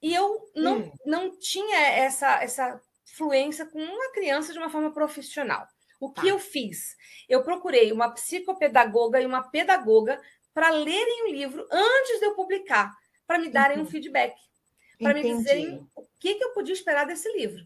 E 0.02 0.14
eu 0.14 0.52
não, 0.56 0.78
hum. 0.78 0.92
não 1.06 1.40
tinha 1.40 1.78
essa, 1.78 2.44
essa 2.44 2.82
fluência 3.16 3.66
com 3.66 3.80
uma 3.80 4.12
criança 4.12 4.54
de 4.54 4.60
uma 4.60 4.70
forma 4.70 4.92
profissional. 4.92 5.68
O 6.00 6.12
que 6.12 6.22
tá. 6.22 6.28
eu 6.28 6.40
fiz? 6.40 6.96
Eu 7.28 7.44
procurei 7.44 7.92
uma 7.92 8.12
psicopedagoga 8.12 9.20
e 9.20 9.26
uma 9.26 9.50
pedagoga 9.50 10.22
para 10.54 10.70
lerem 10.70 11.24
o 11.24 11.32
livro 11.32 11.68
antes 11.72 12.20
de 12.20 12.26
eu 12.26 12.36
publicar, 12.36 12.96
para 13.26 13.40
me 13.40 13.50
darem 13.50 13.78
uhum. 13.78 13.84
um 13.84 13.88
feedback, 13.88 14.36
para 15.00 15.14
me 15.14 15.24
dizerem 15.24 15.88
o 15.96 16.08
que, 16.20 16.36
que 16.36 16.44
eu 16.44 16.54
podia 16.54 16.74
esperar 16.74 17.06
desse 17.06 17.32
livro. 17.34 17.64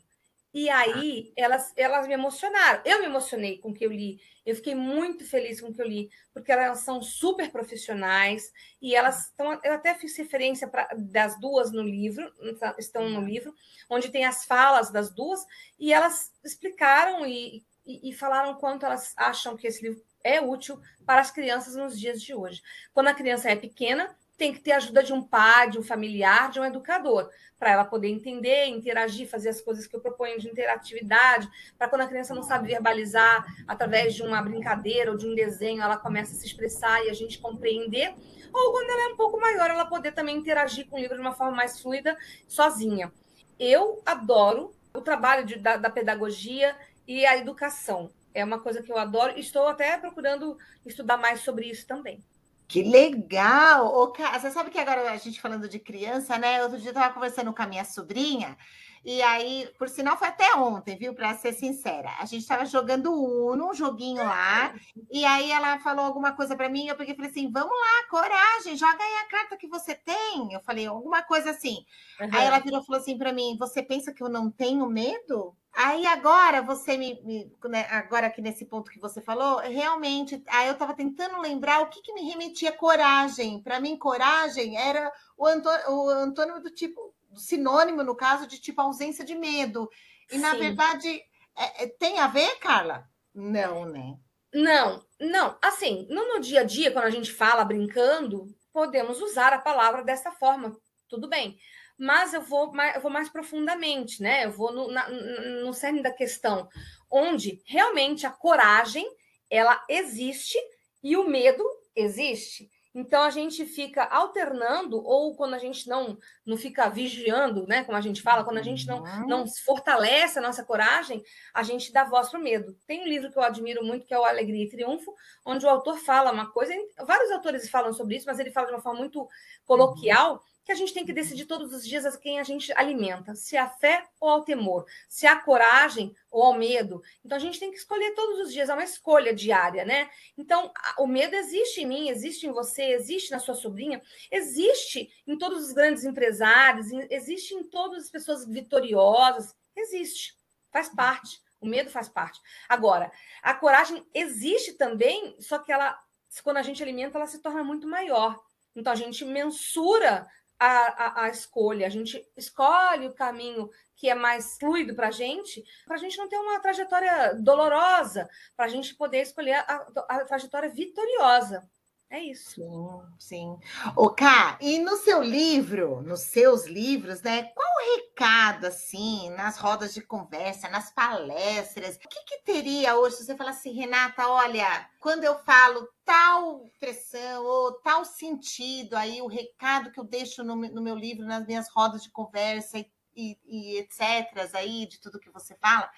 E 0.53 0.65
tá. 0.67 0.77
aí 0.77 1.31
elas, 1.35 1.73
elas 1.77 2.07
me 2.07 2.13
emocionaram. 2.13 2.81
Eu 2.85 2.99
me 2.99 3.05
emocionei 3.05 3.57
com 3.57 3.69
o 3.69 3.73
que 3.73 3.85
eu 3.85 3.91
li. 3.91 4.19
Eu 4.45 4.55
fiquei 4.55 4.75
muito 4.75 5.23
feliz 5.23 5.61
com 5.61 5.67
o 5.67 5.73
que 5.73 5.81
eu 5.81 5.87
li, 5.87 6.09
porque 6.33 6.51
elas 6.51 6.79
são 6.79 7.01
super 7.01 7.51
profissionais 7.51 8.51
e 8.81 8.95
elas 8.95 9.27
estão. 9.27 9.59
Eu 9.63 9.73
até 9.73 9.93
fiz 9.93 10.17
referência 10.17 10.67
pra, 10.67 10.87
das 10.97 11.39
duas 11.39 11.71
no 11.71 11.83
livro, 11.83 12.31
estão 12.77 13.07
no 13.09 13.21
livro, 13.21 13.53
onde 13.89 14.09
tem 14.09 14.25
as 14.25 14.45
falas 14.45 14.91
das 14.91 15.13
duas, 15.13 15.45
e 15.79 15.93
elas 15.93 16.33
explicaram 16.43 17.25
e, 17.25 17.63
e, 17.85 18.09
e 18.09 18.13
falaram 18.13 18.55
quanto 18.55 18.85
elas 18.85 19.13
acham 19.15 19.55
que 19.55 19.67
esse 19.67 19.83
livro 19.83 20.03
é 20.23 20.41
útil 20.41 20.79
para 21.05 21.21
as 21.21 21.31
crianças 21.31 21.75
nos 21.75 21.99
dias 21.99 22.21
de 22.21 22.33
hoje. 22.33 22.61
Quando 22.93 23.07
a 23.07 23.13
criança 23.13 23.49
é 23.49 23.55
pequena, 23.55 24.15
tem 24.37 24.53
que 24.53 24.59
ter 24.59 24.71
ajuda 24.71 25.03
de 25.03 25.13
um 25.13 25.21
pai, 25.21 25.69
de 25.69 25.77
um 25.77 25.83
familiar, 25.83 26.49
de 26.49 26.59
um 26.59 26.65
educador, 26.65 27.29
para 27.59 27.71
ela 27.71 27.85
poder 27.85 28.07
entender, 28.07 28.65
interagir, 28.65 29.29
fazer 29.29 29.49
as 29.49 29.61
coisas 29.61 29.85
que 29.85 29.95
eu 29.95 29.99
proponho 29.99 30.39
de 30.39 30.49
interatividade, 30.49 31.47
para 31.77 31.87
quando 31.87 32.01
a 32.01 32.07
criança 32.07 32.33
não 32.33 32.41
sabe 32.41 32.69
verbalizar, 32.69 33.45
através 33.67 34.15
de 34.15 34.23
uma 34.23 34.41
brincadeira 34.41 35.11
ou 35.11 35.17
de 35.17 35.27
um 35.27 35.35
desenho, 35.35 35.83
ela 35.83 35.95
começa 35.95 36.33
a 36.33 36.35
se 36.35 36.45
expressar 36.45 37.05
e 37.05 37.09
a 37.09 37.13
gente 37.13 37.37
compreender, 37.37 38.15
ou 38.51 38.71
quando 38.71 38.89
ela 38.89 39.09
é 39.09 39.13
um 39.13 39.15
pouco 39.15 39.39
maior, 39.39 39.69
ela 39.69 39.85
poder 39.85 40.11
também 40.11 40.37
interagir 40.37 40.87
com 40.87 40.95
o 40.95 40.99
livro 40.99 41.15
de 41.15 41.21
uma 41.21 41.33
forma 41.33 41.55
mais 41.55 41.79
fluida, 41.79 42.17
sozinha. 42.47 43.11
Eu 43.59 44.01
adoro 44.05 44.73
o 44.93 45.01
trabalho 45.01 45.45
de, 45.45 45.57
da, 45.57 45.77
da 45.77 45.89
pedagogia 45.89 46.75
e 47.07 47.25
a 47.25 47.37
educação. 47.37 48.11
É 48.33 48.43
uma 48.43 48.59
coisa 48.59 48.81
que 48.81 48.91
eu 48.91 48.97
adoro 48.97 49.33
e 49.37 49.41
estou 49.41 49.67
até 49.67 49.97
procurando 49.97 50.57
estudar 50.85 51.17
mais 51.17 51.41
sobre 51.41 51.67
isso 51.67 51.85
também. 51.85 52.23
Que 52.71 52.83
legal! 52.83 53.85
Ô, 53.93 54.13
você 54.13 54.49
sabe 54.49 54.69
que 54.69 54.79
agora 54.79 55.11
a 55.11 55.17
gente 55.17 55.41
falando 55.41 55.67
de 55.67 55.77
criança, 55.77 56.37
né? 56.37 56.63
Outro 56.63 56.77
dia 56.77 56.87
eu 56.87 56.93
estava 56.93 57.13
conversando 57.13 57.53
com 57.53 57.61
a 57.61 57.67
minha 57.67 57.83
sobrinha, 57.83 58.57
e 59.03 59.21
aí, 59.21 59.67
por 59.79 59.89
sinal, 59.89 60.15
foi 60.15 60.27
até 60.27 60.53
ontem, 60.55 60.95
viu? 60.95 61.13
Para 61.13 61.33
ser 61.35 61.53
sincera. 61.53 62.09
A 62.19 62.25
gente 62.25 62.41
estava 62.41 62.65
jogando 62.65 63.11
Uno, 63.11 63.71
um 63.71 63.73
joguinho 63.73 64.23
lá, 64.23 64.75
e 65.11 65.25
aí 65.25 65.51
ela 65.51 65.79
falou 65.79 66.05
alguma 66.05 66.33
coisa 66.33 66.55
para 66.55 66.69
mim, 66.69 66.87
eu 66.87 66.95
peguei 66.95 67.13
e 67.13 67.15
falei 67.15 67.31
assim: 67.31 67.51
vamos 67.51 67.71
lá, 67.71 68.07
coragem, 68.09 68.77
joga 68.77 69.03
aí 69.03 69.15
a 69.17 69.27
carta 69.27 69.57
que 69.57 69.67
você 69.67 69.95
tem. 69.95 70.53
Eu 70.53 70.59
falei, 70.61 70.85
alguma 70.85 71.23
coisa 71.23 71.51
assim. 71.51 71.85
Uhum. 72.19 72.29
Aí 72.31 72.45
ela 72.45 72.59
virou 72.59 72.81
e 72.81 72.85
falou 72.85 73.01
assim 73.01 73.17
para 73.17 73.33
mim: 73.33 73.57
você 73.57 73.81
pensa 73.81 74.13
que 74.13 74.21
eu 74.21 74.29
não 74.29 74.51
tenho 74.51 74.85
medo? 74.87 75.55
Aí 75.73 76.05
agora 76.05 76.61
você 76.61 76.97
me, 76.97 77.21
me 77.23 77.51
né, 77.69 77.87
agora 77.89 78.27
aqui 78.27 78.41
nesse 78.41 78.65
ponto 78.65 78.91
que 78.91 78.99
você 78.99 79.21
falou, 79.21 79.59
realmente, 79.59 80.43
aí 80.47 80.67
eu 80.67 80.73
estava 80.73 80.93
tentando 80.93 81.39
lembrar 81.39 81.81
o 81.81 81.87
que, 81.89 82.01
que 82.01 82.13
me 82.13 82.29
remetia 82.29 82.73
coragem. 82.73 83.61
Para 83.63 83.79
mim, 83.79 83.97
coragem 83.97 84.77
era 84.77 85.11
o, 85.37 85.47
antônimo, 85.47 85.89
o 85.89 86.09
antônimo 86.09 86.59
do 86.59 86.69
tipo, 86.69 87.13
sinônimo 87.35 88.03
no 88.03 88.15
caso 88.15 88.47
de 88.47 88.59
tipo 88.59 88.81
ausência 88.81 89.23
de 89.23 89.35
medo. 89.35 89.89
E 90.29 90.35
Sim. 90.35 90.41
na 90.41 90.53
verdade 90.53 91.09
é, 91.57 91.83
é, 91.83 91.87
tem 91.87 92.19
a 92.19 92.27
ver, 92.27 92.57
Carla? 92.59 93.05
Não, 93.33 93.85
né? 93.85 94.17
Não, 94.53 95.05
não. 95.19 95.57
Assim, 95.61 96.07
no, 96.09 96.33
no 96.33 96.39
dia 96.39 96.61
a 96.61 96.63
dia, 96.63 96.91
quando 96.91 97.05
a 97.05 97.11
gente 97.11 97.31
fala 97.31 97.63
brincando, 97.63 98.47
podemos 98.73 99.21
usar 99.21 99.53
a 99.53 99.59
palavra 99.59 100.03
dessa 100.03 100.31
forma. 100.31 100.77
Tudo 101.07 101.27
bem 101.27 101.57
mas 102.01 102.33
eu 102.33 102.41
vou 102.41 102.73
mais, 102.73 102.95
eu 102.95 103.01
vou 103.01 103.11
mais 103.11 103.29
profundamente, 103.29 104.23
né? 104.23 104.45
Eu 104.45 104.51
vou 104.51 104.73
no, 104.73 104.91
na, 104.91 105.07
no 105.07 105.71
cerne 105.71 106.01
da 106.01 106.11
questão, 106.11 106.67
onde 107.11 107.61
realmente 107.63 108.25
a 108.25 108.31
coragem 108.31 109.07
ela 109.47 109.85
existe 109.87 110.57
e 111.03 111.15
o 111.15 111.27
medo 111.27 111.63
existe. 111.95 112.71
Então 112.93 113.23
a 113.23 113.29
gente 113.29 113.65
fica 113.65 114.03
alternando, 114.03 115.01
ou 115.03 115.35
quando 115.35 115.53
a 115.53 115.57
gente 115.57 115.87
não, 115.87 116.17
não 116.45 116.57
fica 116.57 116.89
vigiando, 116.89 117.65
né? 117.65 117.83
Como 117.83 117.97
a 117.97 118.01
gente 118.01 118.21
fala, 118.21 118.43
quando 118.43 118.57
a 118.57 118.63
gente 118.63 118.85
não, 118.85 119.01
uhum. 119.01 119.27
não 119.27 119.47
fortalece 119.47 120.37
a 120.37 120.41
nossa 120.41 120.63
coragem, 120.63 121.23
a 121.53 121.63
gente 121.63 121.93
dá 121.93 122.03
voz 122.03 122.29
para 122.29 122.39
o 122.39 122.43
medo. 122.43 122.75
Tem 122.85 123.01
um 123.01 123.07
livro 123.07 123.31
que 123.31 123.37
eu 123.37 123.43
admiro 123.43 123.83
muito, 123.83 124.05
que 124.05 124.13
é 124.13 124.19
o 124.19 124.25
Alegria 124.25 124.65
e 124.65 124.69
Triunfo, 124.69 125.13
onde 125.45 125.65
o 125.65 125.69
autor 125.69 125.97
fala 125.99 126.31
uma 126.31 126.51
coisa, 126.51 126.73
vários 127.05 127.31
autores 127.31 127.69
falam 127.69 127.93
sobre 127.93 128.17
isso, 128.17 128.25
mas 128.25 128.39
ele 128.39 128.51
fala 128.51 128.67
de 128.67 128.73
uma 128.73 128.81
forma 128.81 128.99
muito 128.99 129.27
coloquial. 129.65 130.43
Que 130.63 130.71
a 130.71 130.75
gente 130.75 130.93
tem 130.93 131.05
que 131.05 131.13
decidir 131.13 131.45
todos 131.45 131.73
os 131.73 131.85
dias 131.85 132.05
a 132.05 132.17
quem 132.17 132.39
a 132.39 132.43
gente 132.43 132.71
alimenta, 132.73 133.33
se 133.33 133.57
a 133.57 133.67
fé 133.67 134.05
ou 134.19 134.29
ao 134.29 134.43
temor, 134.43 134.85
se 135.09 135.25
a 135.25 135.35
coragem 135.35 136.15
ou 136.29 136.43
ao 136.43 136.53
medo. 136.53 137.01
Então 137.25 137.35
a 137.35 137.41
gente 137.41 137.59
tem 137.59 137.71
que 137.71 137.77
escolher 137.77 138.13
todos 138.13 138.39
os 138.39 138.53
dias, 138.53 138.69
é 138.69 138.73
uma 138.73 138.83
escolha 138.83 139.33
diária, 139.33 139.83
né? 139.83 140.09
Então 140.37 140.71
o 140.97 141.07
medo 141.07 141.35
existe 141.35 141.81
em 141.81 141.85
mim, 141.85 142.09
existe 142.09 142.45
em 142.45 142.51
você, 142.51 142.83
existe 142.83 143.31
na 143.31 143.39
sua 143.39 143.55
sobrinha, 143.55 144.01
existe 144.29 145.11
em 145.25 145.37
todos 145.37 145.65
os 145.65 145.73
grandes 145.73 146.03
empresários, 146.03 146.87
existe 147.09 147.53
em 147.55 147.63
todas 147.63 148.05
as 148.05 148.11
pessoas 148.11 148.45
vitoriosas, 148.47 149.55
existe, 149.75 150.35
faz 150.71 150.89
parte. 150.89 151.41
O 151.59 151.67
medo 151.67 151.91
faz 151.91 152.09
parte. 152.09 152.39
Agora, 152.67 153.11
a 153.43 153.53
coragem 153.53 154.03
existe 154.15 154.73
também, 154.73 155.35
só 155.39 155.59
que 155.59 155.71
ela, 155.71 155.95
quando 156.43 156.57
a 156.57 156.63
gente 156.63 156.81
alimenta, 156.81 157.19
ela 157.19 157.27
se 157.27 157.37
torna 157.37 157.63
muito 157.63 157.87
maior. 157.87 158.43
Então 158.75 158.91
a 158.91 158.95
gente 158.95 159.23
mensura 159.23 160.27
a, 160.63 160.67
a, 160.67 161.23
a, 161.23 161.29
escolha, 161.29 161.87
a 161.87 161.89
gente 161.89 162.23
escolhe 162.37 163.07
o 163.07 163.15
caminho 163.15 163.67
que 163.95 164.07
é 164.07 164.13
mais 164.13 164.59
fluido 164.59 164.93
para 164.93 165.07
a 165.07 165.11
gente, 165.11 165.63
para 165.87 165.95
a 165.95 165.99
gente 165.99 166.15
não 166.19 166.29
ter 166.29 166.37
uma 166.37 166.59
trajetória 166.59 167.33
dolorosa, 167.33 168.29
para 168.55 168.65
a 168.65 168.69
gente 168.69 168.93
poder 168.93 169.21
escolher 169.21 169.55
a, 169.55 169.87
a, 170.07 170.23
trajetória 170.23 170.69
vitoriosa. 170.69 171.67
É 172.11 172.19
isso. 172.19 172.55
Sim, 172.55 173.01
sim. 173.17 173.59
O 173.95 174.09
Ká, 174.09 174.57
e 174.59 174.79
no 174.79 174.97
seu 174.97 175.23
livro, 175.23 176.01
nos 176.01 176.19
seus 176.19 176.65
livros, 176.67 177.21
né? 177.21 177.43
Qual 177.55 177.65
o 177.65 177.95
recado, 177.95 178.65
assim, 178.65 179.29
nas 179.29 179.57
rodas 179.57 179.93
de 179.93 180.01
conversa, 180.01 180.67
nas 180.67 180.91
palestras? 180.91 181.95
O 181.95 181.99
que, 181.99 182.23
que 182.25 182.43
teria 182.43 182.97
hoje 182.97 183.15
se 183.15 183.25
você 183.25 183.37
falasse, 183.37 183.69
assim, 183.69 183.79
Renata, 183.79 184.27
olha, 184.27 184.89
quando 184.99 185.23
eu 185.23 185.39
falo 185.45 185.87
tal 186.03 186.69
pressão 186.81 187.45
ou 187.45 187.71
tal 187.79 188.03
sentido, 188.03 188.95
aí 188.97 189.21
o 189.21 189.27
recado 189.27 189.89
que 189.89 189.99
eu 189.99 190.03
deixo 190.03 190.43
no, 190.43 190.57
no 190.57 190.81
meu 190.81 190.95
livro, 190.95 191.25
nas 191.25 191.47
minhas 191.47 191.69
rodas 191.69 192.03
de 192.03 192.11
conversa 192.11 192.77
e, 192.77 192.91
e, 193.15 193.37
e 193.45 193.77
etc., 193.77 194.53
aí, 194.53 194.85
de 194.85 194.99
tudo 194.99 195.17
que 195.17 195.31
você 195.31 195.55
fala, 195.61 195.89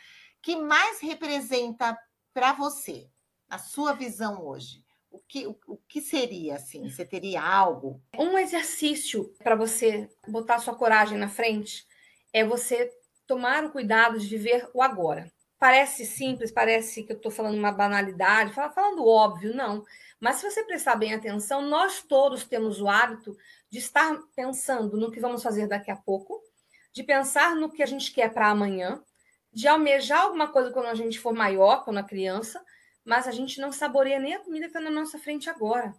que 0.44 0.56
mais 0.56 1.00
representa 1.00 1.98
para 2.32 2.54
você, 2.54 3.10
a 3.50 3.58
sua 3.58 3.94
visão 3.94 4.46
hoje? 4.46 4.84
Que, 5.28 5.48
o 5.48 5.78
que 5.88 6.02
seria 6.02 6.56
assim? 6.56 6.90
Você 6.90 7.06
teria 7.06 7.42
algo? 7.42 8.02
Um 8.18 8.38
exercício 8.38 9.34
para 9.44 9.56
você 9.56 10.10
botar 10.28 10.60
sua 10.60 10.76
coragem 10.76 11.18
na 11.18 11.28
frente 11.28 11.86
é 12.32 12.44
você 12.44 12.92
tomar 13.26 13.64
o 13.64 13.72
cuidado 13.72 14.20
de 14.20 14.28
viver 14.28 14.70
o 14.74 14.82
agora. 14.82 15.32
Parece 15.58 16.06
simples, 16.06 16.52
parece 16.52 17.04
que 17.04 17.14
eu 17.14 17.16
estou 17.16 17.32
falando 17.32 17.58
uma 17.58 17.72
banalidade, 17.72 18.54
falando 18.54 19.08
óbvio, 19.08 19.56
não. 19.56 19.86
Mas 20.20 20.38
se 20.38 20.50
você 20.50 20.64
prestar 20.64 20.96
bem 20.96 21.14
atenção, 21.14 21.62
nós 21.62 22.02
todos 22.02 22.44
temos 22.44 22.82
o 22.82 22.88
hábito 22.88 23.36
de 23.70 23.80
estar 23.80 24.18
pensando 24.36 24.98
no 24.98 25.12
que 25.12 25.20
vamos 25.20 25.42
fazer 25.42 25.68
daqui 25.68 25.90
a 25.90 25.96
pouco, 25.96 26.42
de 26.92 27.02
pensar 27.02 27.56
no 27.56 27.72
que 27.72 27.82
a 27.82 27.86
gente 27.86 28.12
quer 28.12 28.34
para 28.34 28.50
amanhã, 28.50 29.02
de 29.54 29.68
almejar 29.68 30.22
alguma 30.22 30.52
coisa 30.52 30.72
quando 30.72 30.88
a 30.88 30.96
gente 30.96 31.20
for 31.20 31.34
maior, 31.34 31.84
quando 31.84 31.98
a 31.98 32.04
criança, 32.04 32.64
mas 33.06 33.28
a 33.28 33.32
gente 33.32 33.60
não 33.60 33.72
saboreia 33.72 34.20
nem 34.20 34.36
a 34.36 34.40
comida 34.40 34.66
que 34.66 34.70
está 34.70 34.80
na 34.80 34.90
nossa 34.90 35.20
frente 35.20 35.50
agora. 35.50 35.94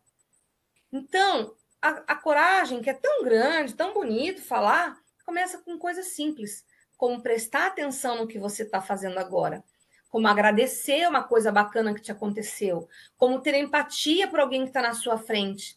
Então, 0.92 1.54
a, 1.82 1.88
a, 2.06 2.16
coragem, 2.16 2.80
que 2.80 2.88
é 2.88 2.94
tão 2.94 3.25
grande, 3.25 3.75
tão 3.75 3.92
bonito 3.92 4.40
falar, 4.42 4.96
começa 5.25 5.58
com 5.58 5.78
coisas 5.78 6.06
simples, 6.08 6.64
como 6.96 7.23
prestar 7.23 7.66
atenção 7.66 8.16
no 8.16 8.26
que 8.26 8.38
você 8.38 8.62
está 8.62 8.80
fazendo 8.80 9.18
agora, 9.18 9.62
como 10.08 10.28
agradecer 10.28 11.06
uma 11.08 11.23
coisa 11.23 11.50
bacana 11.50 11.92
que 11.94 12.00
te 12.00 12.12
aconteceu, 12.12 12.88
como 13.16 13.40
ter 13.40 13.54
empatia 13.54 14.28
por 14.28 14.40
alguém 14.40 14.62
que 14.62 14.68
está 14.68 14.80
na 14.80 14.94
sua 14.94 15.18
frente. 15.18 15.76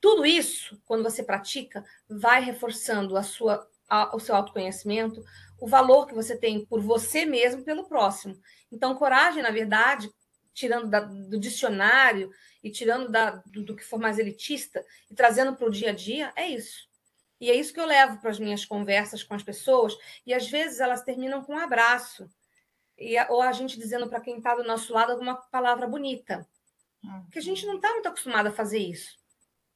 Tudo 0.00 0.26
isso, 0.26 0.80
quando 0.84 1.02
você 1.02 1.22
pratica, 1.22 1.84
vai 2.08 2.42
reforçando 2.42 3.16
a 3.16 3.22
sua, 3.22 3.66
a, 3.88 4.14
o 4.14 4.18
seu 4.18 4.34
autoconhecimento, 4.34 5.24
o 5.60 5.68
valor 5.68 6.06
que 6.06 6.14
você 6.14 6.36
tem 6.36 6.64
por 6.64 6.80
você 6.80 7.24
mesmo 7.24 7.62
pelo 7.62 7.84
próximo. 7.84 8.36
Então, 8.72 8.94
coragem, 8.94 9.42
na 9.42 9.50
verdade, 9.50 10.10
tirando 10.52 10.88
da, 10.88 11.00
do 11.00 11.38
dicionário 11.38 12.30
e 12.62 12.70
tirando 12.70 13.10
da, 13.10 13.30
do, 13.46 13.62
do 13.62 13.76
que 13.76 13.84
for 13.84 13.98
mais 13.98 14.18
elitista 14.18 14.84
e 15.10 15.14
trazendo 15.14 15.54
para 15.54 15.66
o 15.66 15.70
dia 15.70 15.90
a 15.90 15.94
dia, 15.94 16.32
é 16.36 16.48
isso. 16.48 16.88
E 17.40 17.50
é 17.50 17.54
isso 17.54 17.72
que 17.72 17.80
eu 17.80 17.86
levo 17.86 18.20
para 18.20 18.30
as 18.30 18.38
minhas 18.38 18.64
conversas 18.64 19.22
com 19.22 19.34
as 19.34 19.42
pessoas, 19.42 19.96
e 20.26 20.34
às 20.34 20.48
vezes 20.48 20.78
elas 20.78 21.02
terminam 21.02 21.42
com 21.42 21.54
um 21.54 21.58
abraço, 21.58 22.28
e, 22.98 23.18
ou 23.30 23.40
a 23.40 23.50
gente 23.52 23.78
dizendo 23.78 24.08
para 24.08 24.20
quem 24.20 24.36
está 24.36 24.54
do 24.54 24.62
nosso 24.62 24.92
lado 24.92 25.12
alguma 25.12 25.36
palavra 25.36 25.86
bonita. 25.86 26.46
Porque 27.22 27.38
a 27.38 27.42
gente 27.42 27.64
não 27.64 27.76
está 27.76 27.90
muito 27.92 28.08
acostumado 28.08 28.48
a 28.48 28.52
fazer 28.52 28.78
isso 28.78 29.18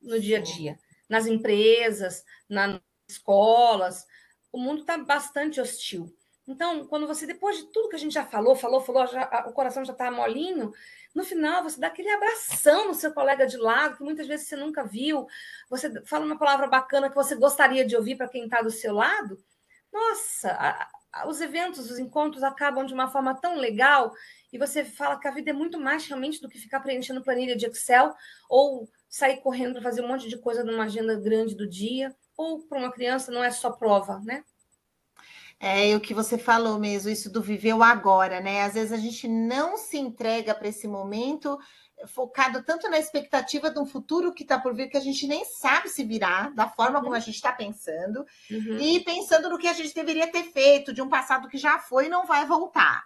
no 0.03 0.21
dia 0.21 0.39
a 0.39 0.43
dia. 0.43 0.79
Nas 1.09 1.27
empresas, 1.27 2.23
nas 2.47 2.79
escolas, 3.09 4.05
o 4.53 4.59
mundo 4.59 4.83
está 4.83 4.99
bastante 4.99 5.59
hostil. 5.59 6.15
Então, 6.47 6.87
quando 6.87 7.07
você, 7.07 7.27
depois 7.27 7.57
de 7.57 7.65
tudo 7.73 7.89
que 7.89 7.97
a 7.97 7.99
gente 7.99 8.13
já 8.13 8.25
falou, 8.25 8.55
falou, 8.55 8.81
falou, 8.81 9.07
já, 9.07 9.47
o 9.49 9.53
coração 9.53 9.85
já 9.85 9.93
está 9.93 10.11
molinho, 10.11 10.73
no 11.15 11.25
final 11.25 11.63
você 11.63 11.81
dá 11.81 11.87
aquele 11.87 12.11
abração 12.11 12.89
no 12.89 12.95
seu 12.95 13.13
colega 13.15 13.47
de 13.47 13.57
lado, 13.57 13.97
que 13.97 14.03
muitas 14.03 14.27
vezes 14.27 14.47
você 14.47 14.57
nunca 14.57 14.85
viu, 14.85 15.27
você 15.71 16.05
fala 16.05 16.27
uma 16.27 16.39
palavra 16.39 16.67
bacana 16.67 17.09
que 17.09 17.15
você 17.15 17.35
gostaria 17.35 17.85
de 17.85 17.97
ouvir 17.97 18.17
para 18.17 18.29
quem 18.29 18.45
está 18.45 18.61
do 18.61 18.71
seu 18.71 18.93
lado. 18.93 19.43
Nossa, 19.91 20.51
a, 20.51 20.89
a, 21.13 21.29
os 21.29 21.41
eventos, 21.41 21.91
os 21.91 21.99
encontros 21.99 22.43
acabam 22.43 22.85
de 22.85 22.93
uma 22.93 23.09
forma 23.09 23.35
tão 23.41 23.57
legal 23.57 24.13
e 24.53 24.59
você 24.59 24.85
fala 24.85 25.19
que 25.19 25.29
a 25.29 25.31
vida 25.31 25.51
é 25.51 25.55
muito 25.55 25.81
mais 25.81 26.07
realmente 26.07 26.41
do 26.41 26.49
que 26.49 26.59
ficar 26.59 26.81
preenchendo 26.81 27.23
planilha 27.23 27.57
de 27.57 27.67
Excel 27.67 28.13
ou 28.51 28.89
sair 29.09 29.39
correndo 29.41 29.75
para 29.75 29.83
fazer 29.83 30.03
um 30.03 30.09
monte 30.09 30.29
de 30.29 30.37
coisa 30.37 30.63
numa 30.65 30.85
agenda 30.85 31.15
grande 31.19 31.55
do 31.55 31.67
dia 31.67 32.15
ou 32.37 32.67
para 32.67 32.79
uma 32.79 32.93
criança 32.93 33.31
não 33.31 33.43
é 33.43 33.51
só 33.51 33.71
prova, 33.71 34.19
né? 34.21 34.45
É 35.67 35.97
o 35.97 36.01
que 36.01 36.13
você 36.13 36.37
falou 36.37 36.79
mesmo, 36.79 37.11
isso 37.11 37.33
do 37.33 37.41
viver 37.41 37.73
o 37.73 37.83
agora, 37.83 38.39
né? 38.39 38.65
Às 38.65 38.75
vezes 38.75 38.93
a 38.93 38.99
gente 38.99 39.27
não 39.27 39.79
se 39.79 39.97
entrega 39.97 40.55
para 40.55 40.69
esse 40.69 40.87
momento 40.87 41.59
focado 42.07 42.63
tanto 42.63 42.87
na 42.91 42.99
expectativa 42.99 43.71
de 43.71 43.79
um 43.79 43.87
futuro 43.87 44.35
que 44.35 44.43
está 44.43 44.59
por 44.59 44.75
vir 44.75 44.91
que 44.91 44.97
a 44.99 45.01
gente 45.01 45.27
nem 45.27 45.43
sabe 45.47 45.89
se 45.89 46.05
virar 46.05 46.55
da 46.55 46.69
forma 46.69 46.99
uhum. 46.99 47.05
como 47.05 47.17
a 47.17 47.21
gente 47.21 47.37
está 47.37 47.51
pensando 47.51 48.27
uhum. 48.51 48.79
e 48.79 49.01
pensando 49.05 49.49
no 49.49 49.57
que 49.57 49.67
a 49.67 49.73
gente 49.73 49.95
deveria 49.95 50.31
ter 50.31 50.43
feito 50.43 50.93
de 50.93 51.01
um 51.01 51.09
passado 51.09 51.49
que 51.49 51.57
já 51.57 51.79
foi 51.79 52.07
e 52.07 52.11
não 52.11 52.27
vai 52.27 52.45
voltar 52.45 53.03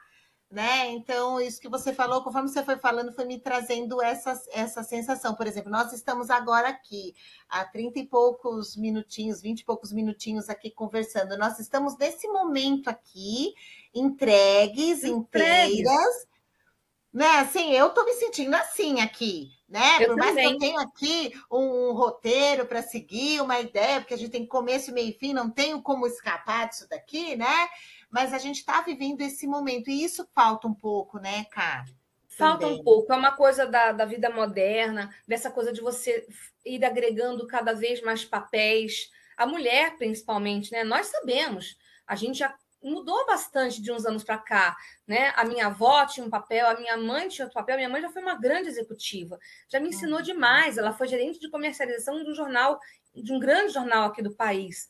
né? 0.51 0.89
Então, 0.93 1.39
isso 1.41 1.61
que 1.61 1.69
você 1.69 1.93
falou, 1.93 2.23
conforme 2.23 2.49
você 2.49 2.65
foi 2.65 2.77
falando, 2.79 3.13
foi 3.13 3.27
me 3.27 3.39
trazendo 3.39 4.01
essa, 4.01 4.41
essa 4.53 4.83
sensação. 4.83 5.35
Por 5.35 5.47
exemplo, 5.47 5.71
nós 5.71 5.93
estamos 5.93 6.31
agora 6.31 6.69
aqui, 6.69 7.15
há 7.49 7.65
30 7.65 7.99
e 7.99 8.07
poucos 8.07 8.75
minutinhos, 8.75 9.43
20 9.43 9.61
e 9.61 9.65
poucos 9.65 9.93
minutinhos 9.93 10.49
aqui 10.49 10.71
conversando. 10.71 11.37
Nós 11.37 11.59
estamos 11.59 11.99
nesse 11.99 12.27
momento 12.29 12.89
aqui, 12.89 13.53
entregues, 13.95 15.05
entregues. 15.05 15.81
inteiras. 15.81 16.29
Né, 17.13 17.27
assim, 17.39 17.73
eu 17.73 17.91
tô 17.91 18.05
me 18.05 18.13
sentindo 18.13 18.55
assim 18.55 19.01
aqui, 19.01 19.51
né? 19.69 19.97
Eu 20.01 20.09
Por 20.09 20.17
mais 20.19 20.35
também. 20.35 20.49
que 20.51 20.55
eu 20.55 20.59
tenha 20.59 20.81
aqui 20.83 21.33
um, 21.51 21.89
um 21.89 21.93
roteiro 21.93 22.67
para 22.67 22.83
seguir, 22.83 23.41
uma 23.41 23.59
ideia, 23.61 24.01
porque 24.01 24.15
a 24.15 24.19
gente 24.19 24.31
tem 24.31 24.47
começo, 24.47 24.93
meio 24.93 25.09
e 25.09 25.13
fim, 25.15 25.33
não 25.33 25.51
tenho 25.51 25.83
como 25.83 26.07
escapar 26.07 26.69
disso 26.69 26.87
daqui, 26.89 27.35
né? 27.35 27.69
Mas 28.11 28.33
a 28.33 28.39
gente 28.39 28.57
está 28.57 28.81
vivendo 28.81 29.21
esse 29.21 29.47
momento, 29.47 29.91
e 29.91 30.05
isso 30.05 30.27
falta 30.35 30.67
um 30.67 30.75
pouco, 30.75 31.19
né, 31.19 31.45
Cá? 31.51 31.85
Falta 32.39 32.69
um 32.69 32.85
pouco, 32.85 33.13
é 33.13 33.17
uma 33.17 33.33
coisa 33.33 33.67
da, 33.67 33.91
da 33.91 34.05
vida 34.05 34.31
moderna, 34.31 35.13
dessa 35.27 35.51
coisa 35.51 35.73
de 35.73 35.81
você 35.81 36.25
ir 36.65 36.85
agregando 36.85 37.47
cada 37.49 37.73
vez 37.73 38.01
mais 38.01 38.25
papéis. 38.25 39.11
A 39.37 39.45
mulher, 39.45 39.97
principalmente, 39.97 40.71
né? 40.71 40.85
Nós 40.85 41.07
sabemos, 41.09 41.77
a 42.07 42.15
gente 42.15 42.39
já 42.39 42.55
mudou 42.81 43.27
bastante 43.27 43.83
de 43.83 43.91
uns 43.91 44.07
anos 44.07 44.23
para 44.23 44.39
cá, 44.39 44.77
né? 45.05 45.33
A 45.35 45.45
minha 45.45 45.67
avó 45.67 46.07
tinha 46.07 46.25
um 46.25 46.31
papel, 46.31 46.69
a 46.69 46.79
minha 46.79 46.97
mãe 46.97 47.29
tinha 47.29 47.45
outro 47.45 47.59
papel, 47.59 47.75
a 47.75 47.79
minha 47.79 47.89
mãe 47.89 48.01
já 48.01 48.11
foi 48.11 48.23
uma 48.23 48.37
grande 48.37 48.69
executiva, 48.69 49.37
já 49.69 49.81
me 49.81 49.89
ensinou 49.89 50.19
uhum. 50.19 50.25
demais. 50.25 50.79
Ela 50.79 50.93
foi 50.93 51.09
gerente 51.09 51.41
de 51.41 51.51
comercialização 51.51 52.23
de 52.23 52.31
um 52.31 52.35
jornal, 52.35 52.79
de 53.13 53.33
um 53.33 53.41
grande 53.41 53.73
jornal 53.73 54.05
aqui 54.05 54.23
do 54.23 54.35
país. 54.35 54.89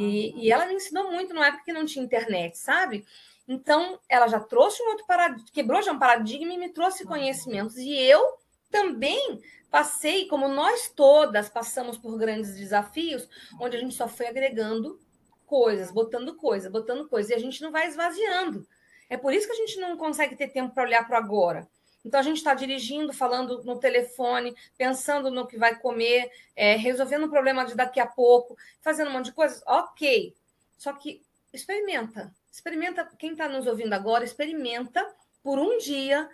E, 0.00 0.46
e 0.46 0.52
ela 0.52 0.64
me 0.64 0.74
ensinou 0.74 1.10
muito 1.10 1.34
numa 1.34 1.48
época 1.48 1.64
que 1.64 1.72
não 1.72 1.84
tinha 1.84 2.04
internet, 2.04 2.56
sabe? 2.56 3.04
Então, 3.48 3.98
ela 4.08 4.28
já 4.28 4.38
trouxe 4.38 4.80
um 4.80 4.90
outro 4.90 5.04
paradigma, 5.06 5.50
quebrou 5.52 5.82
já 5.82 5.90
um 5.90 5.98
paradigma 5.98 6.52
e 6.52 6.56
me 6.56 6.68
trouxe 6.68 7.04
conhecimentos. 7.04 7.76
E 7.76 7.92
eu 7.94 8.22
também 8.70 9.40
passei, 9.68 10.28
como 10.28 10.46
nós 10.46 10.88
todas 10.94 11.48
passamos 11.48 11.98
por 11.98 12.16
grandes 12.16 12.56
desafios, 12.56 13.28
onde 13.60 13.76
a 13.76 13.80
gente 13.80 13.96
só 13.96 14.06
foi 14.06 14.28
agregando 14.28 15.00
coisas, 15.44 15.90
botando 15.90 16.36
coisa, 16.36 16.70
botando 16.70 17.08
coisa, 17.08 17.32
e 17.32 17.34
a 17.34 17.40
gente 17.40 17.60
não 17.60 17.72
vai 17.72 17.88
esvaziando. 17.88 18.64
É 19.10 19.16
por 19.16 19.32
isso 19.32 19.48
que 19.48 19.52
a 19.52 19.56
gente 19.56 19.80
não 19.80 19.96
consegue 19.96 20.36
ter 20.36 20.46
tempo 20.52 20.72
para 20.72 20.84
olhar 20.84 21.04
para 21.08 21.18
agora. 21.18 21.66
Então, 22.04 22.20
a 22.20 22.22
gente 22.22 22.36
está 22.38 22.54
dirigindo, 22.54 23.12
falando 23.12 23.62
no 23.64 23.78
telefone, 23.78 24.54
pensando 24.76 25.30
no 25.30 25.46
que 25.46 25.58
vai 25.58 25.78
comer, 25.78 26.30
é, 26.54 26.76
resolvendo 26.76 27.24
o 27.24 27.30
problema 27.30 27.64
de 27.64 27.74
daqui 27.74 28.00
a 28.00 28.06
pouco, 28.06 28.56
fazendo 28.80 29.08
um 29.08 29.12
monte 29.12 29.26
de 29.26 29.32
coisas. 29.32 29.62
Ok. 29.66 30.34
Só 30.76 30.92
que 30.92 31.22
experimenta. 31.52 32.32
Experimenta, 32.50 33.04
quem 33.18 33.32
está 33.32 33.48
nos 33.48 33.66
ouvindo 33.66 33.92
agora, 33.92 34.24
experimenta 34.24 35.06
por 35.42 35.58
um 35.58 35.78
dia 35.78 36.28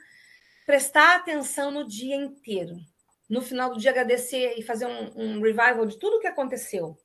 prestar 0.66 1.16
atenção 1.16 1.70
no 1.70 1.86
dia 1.86 2.16
inteiro. 2.16 2.76
No 3.28 3.40
final 3.42 3.70
do 3.70 3.78
dia, 3.78 3.90
agradecer 3.90 4.54
e 4.58 4.62
fazer 4.62 4.86
um, 4.86 5.12
um 5.16 5.40
revival 5.40 5.86
de 5.86 5.98
tudo 5.98 6.16
o 6.16 6.20
que 6.20 6.26
aconteceu. 6.26 6.98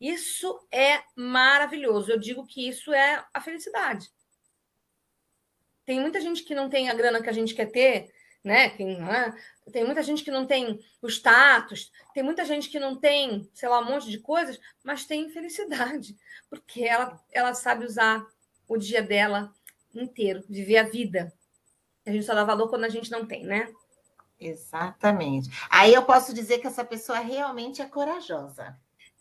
Isso 0.00 0.66
é 0.70 1.02
maravilhoso. 1.14 2.10
Eu 2.10 2.18
digo 2.18 2.46
que 2.46 2.68
isso 2.68 2.92
é 2.92 3.24
a 3.32 3.40
felicidade. 3.40 4.10
Tem 5.86 6.00
muita 6.00 6.20
gente 6.20 6.42
que 6.42 6.54
não 6.54 6.68
tem 6.68 6.90
a 6.90 6.94
grana 6.94 7.22
que 7.22 7.30
a 7.30 7.32
gente 7.32 7.54
quer 7.54 7.66
ter, 7.66 8.12
né? 8.44 8.70
Tem, 8.70 8.98
né? 8.98 9.34
tem 9.72 9.84
muita 9.84 10.02
gente 10.02 10.22
que 10.22 10.30
não 10.30 10.44
tem 10.44 10.80
o 11.00 11.08
status, 11.08 11.90
tem 12.12 12.22
muita 12.22 12.44
gente 12.44 12.68
que 12.68 12.78
não 12.78 12.96
tem, 12.96 13.48
sei 13.54 13.68
lá, 13.68 13.80
um 13.80 13.84
monte 13.84 14.10
de 14.10 14.18
coisas, 14.18 14.58
mas 14.84 15.06
tem 15.06 15.30
felicidade, 15.30 16.16
porque 16.50 16.82
ela, 16.82 17.18
ela 17.32 17.54
sabe 17.54 17.84
usar 17.84 18.26
o 18.68 18.76
dia 18.76 19.00
dela 19.00 19.52
inteiro, 19.94 20.44
viver 20.48 20.78
a 20.78 20.82
vida. 20.82 21.32
A 22.04 22.10
gente 22.10 22.26
só 22.26 22.34
dá 22.34 22.44
valor 22.44 22.68
quando 22.68 22.84
a 22.84 22.88
gente 22.88 23.10
não 23.10 23.24
tem, 23.24 23.44
né? 23.44 23.72
Exatamente. 24.38 25.48
Aí 25.70 25.94
eu 25.94 26.04
posso 26.04 26.34
dizer 26.34 26.58
que 26.58 26.66
essa 26.66 26.84
pessoa 26.84 27.18
realmente 27.18 27.80
é 27.80 27.86
corajosa. 27.86 28.78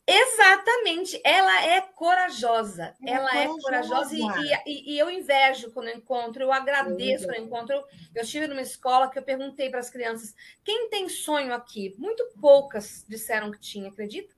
Exatamente, 0.08 1.20
ela 1.24 1.66
é 1.66 1.82
corajosa. 1.82 2.96
É 3.04 3.12
ela 3.12 3.30
corajosa. 3.30 3.58
é 3.58 3.62
corajosa 3.62 4.16
e, 4.16 4.72
e, 4.72 4.94
e, 4.94 5.00
eu 5.00 5.10
invejo 5.10 5.72
quando 5.72 5.88
eu 5.88 5.96
encontro, 5.96 6.44
eu 6.44 6.54
agradeço 6.54 7.26
quando 7.26 7.38
eu 7.38 7.44
encontro. 7.44 7.84
Eu 8.14 8.22
estive 8.22 8.48
numa 8.48 8.62
escola 8.62 9.10
que 9.10 9.18
eu 9.18 9.24
perguntei 9.24 9.70
para 9.70 9.80
as 9.80 9.90
crianças: 9.90 10.36
quem 10.64 10.90
tem 10.90 11.10
sonho 11.10 11.54
aqui? 11.56 11.96
Muito 11.98 12.24
poucas 12.40 13.04
disseram 13.08 13.52
que 13.52 13.60
tinha, 13.60 13.90
acredita? 13.90 14.36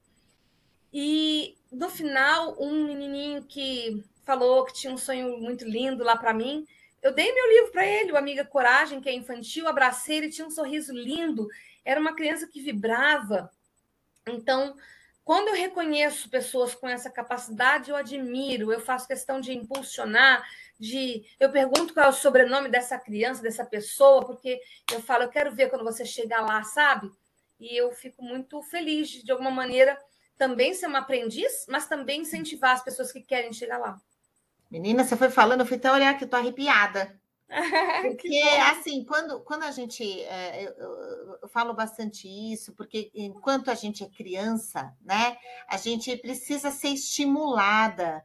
E 0.93 1.57
no 1.69 1.89
final, 1.89 2.55
um 2.57 2.85
menininho 2.85 3.43
que 3.43 4.01
falou 4.23 4.63
que 4.63 4.73
tinha 4.73 4.93
um 4.93 4.97
sonho 4.97 5.37
muito 5.37 5.65
lindo 5.65 6.01
lá 6.01 6.15
para 6.15 6.33
mim, 6.33 6.65
eu 7.01 7.13
dei 7.13 7.33
meu 7.33 7.49
livro 7.49 7.71
para 7.71 7.85
ele, 7.85 8.13
o 8.13 8.17
Amiga 8.17 8.45
Coragem, 8.45 9.01
que 9.01 9.09
é 9.09 9.13
infantil, 9.13 9.67
abracei 9.67 10.17
ele, 10.17 10.31
tinha 10.31 10.47
um 10.47 10.51
sorriso 10.51 10.93
lindo, 10.93 11.47
era 11.83 11.99
uma 11.99 12.15
criança 12.15 12.47
que 12.47 12.61
vibrava. 12.61 13.51
Então, 14.27 14.75
quando 15.27 15.49
eu 15.49 15.55
reconheço 15.55 16.29
pessoas 16.29 16.73
com 16.73 16.87
essa 16.87 17.09
capacidade, 17.09 17.89
eu 17.89 17.97
admiro, 17.97 18.71
eu 18.71 18.79
faço 18.79 19.05
questão 19.05 19.41
de 19.41 19.51
impulsionar, 19.51 20.41
de 20.79 21.25
eu 21.37 21.51
pergunto 21.51 21.93
qual 21.93 22.05
é 22.05 22.09
o 22.09 22.13
sobrenome 22.13 22.69
dessa 22.69 22.97
criança, 22.97 23.41
dessa 23.41 23.65
pessoa, 23.65 24.25
porque 24.25 24.57
eu 24.89 25.01
falo, 25.01 25.23
eu 25.23 25.29
quero 25.29 25.53
ver 25.53 25.69
quando 25.69 25.83
você 25.83 26.05
chegar 26.05 26.39
lá, 26.45 26.63
sabe? 26.63 27.11
E 27.59 27.75
eu 27.75 27.91
fico 27.91 28.23
muito 28.23 28.61
feliz 28.63 29.09
de, 29.09 29.25
de 29.25 29.29
alguma 29.29 29.51
maneira, 29.51 29.99
também 30.37 30.73
ser 30.73 30.87
uma 30.87 30.99
aprendiz, 30.99 31.65
mas 31.67 31.87
também 31.87 32.21
incentivar 32.21 32.71
as 32.71 32.81
pessoas 32.81 33.11
que 33.11 33.19
querem 33.19 33.51
chegar 33.51 33.79
lá. 33.79 33.99
Menina, 34.71 35.03
você 35.03 35.17
foi 35.17 35.29
falando, 35.29 35.59
eu 35.59 35.65
fui 35.65 35.75
até 35.75 35.91
olhar 35.91 36.17
que 36.17 36.23
eu 36.23 36.29
tô 36.29 36.37
arrepiada. 36.37 37.19
Porque, 38.01 38.41
assim, 38.71 39.05
quando, 39.05 39.39
quando 39.41 39.63
a 39.63 39.71
gente. 39.71 40.03
É, 40.23 40.63
eu, 40.65 40.71
eu, 40.73 41.39
eu, 41.43 41.47
falo 41.47 41.73
bastante 41.73 42.27
isso, 42.27 42.73
porque 42.73 43.09
enquanto 43.15 43.71
a 43.71 43.75
gente 43.75 44.03
é 44.03 44.09
criança, 44.09 44.93
né, 45.01 45.37
a 45.69 45.77
gente 45.77 46.15
precisa 46.17 46.71
ser 46.71 46.89
estimulada 46.89 48.23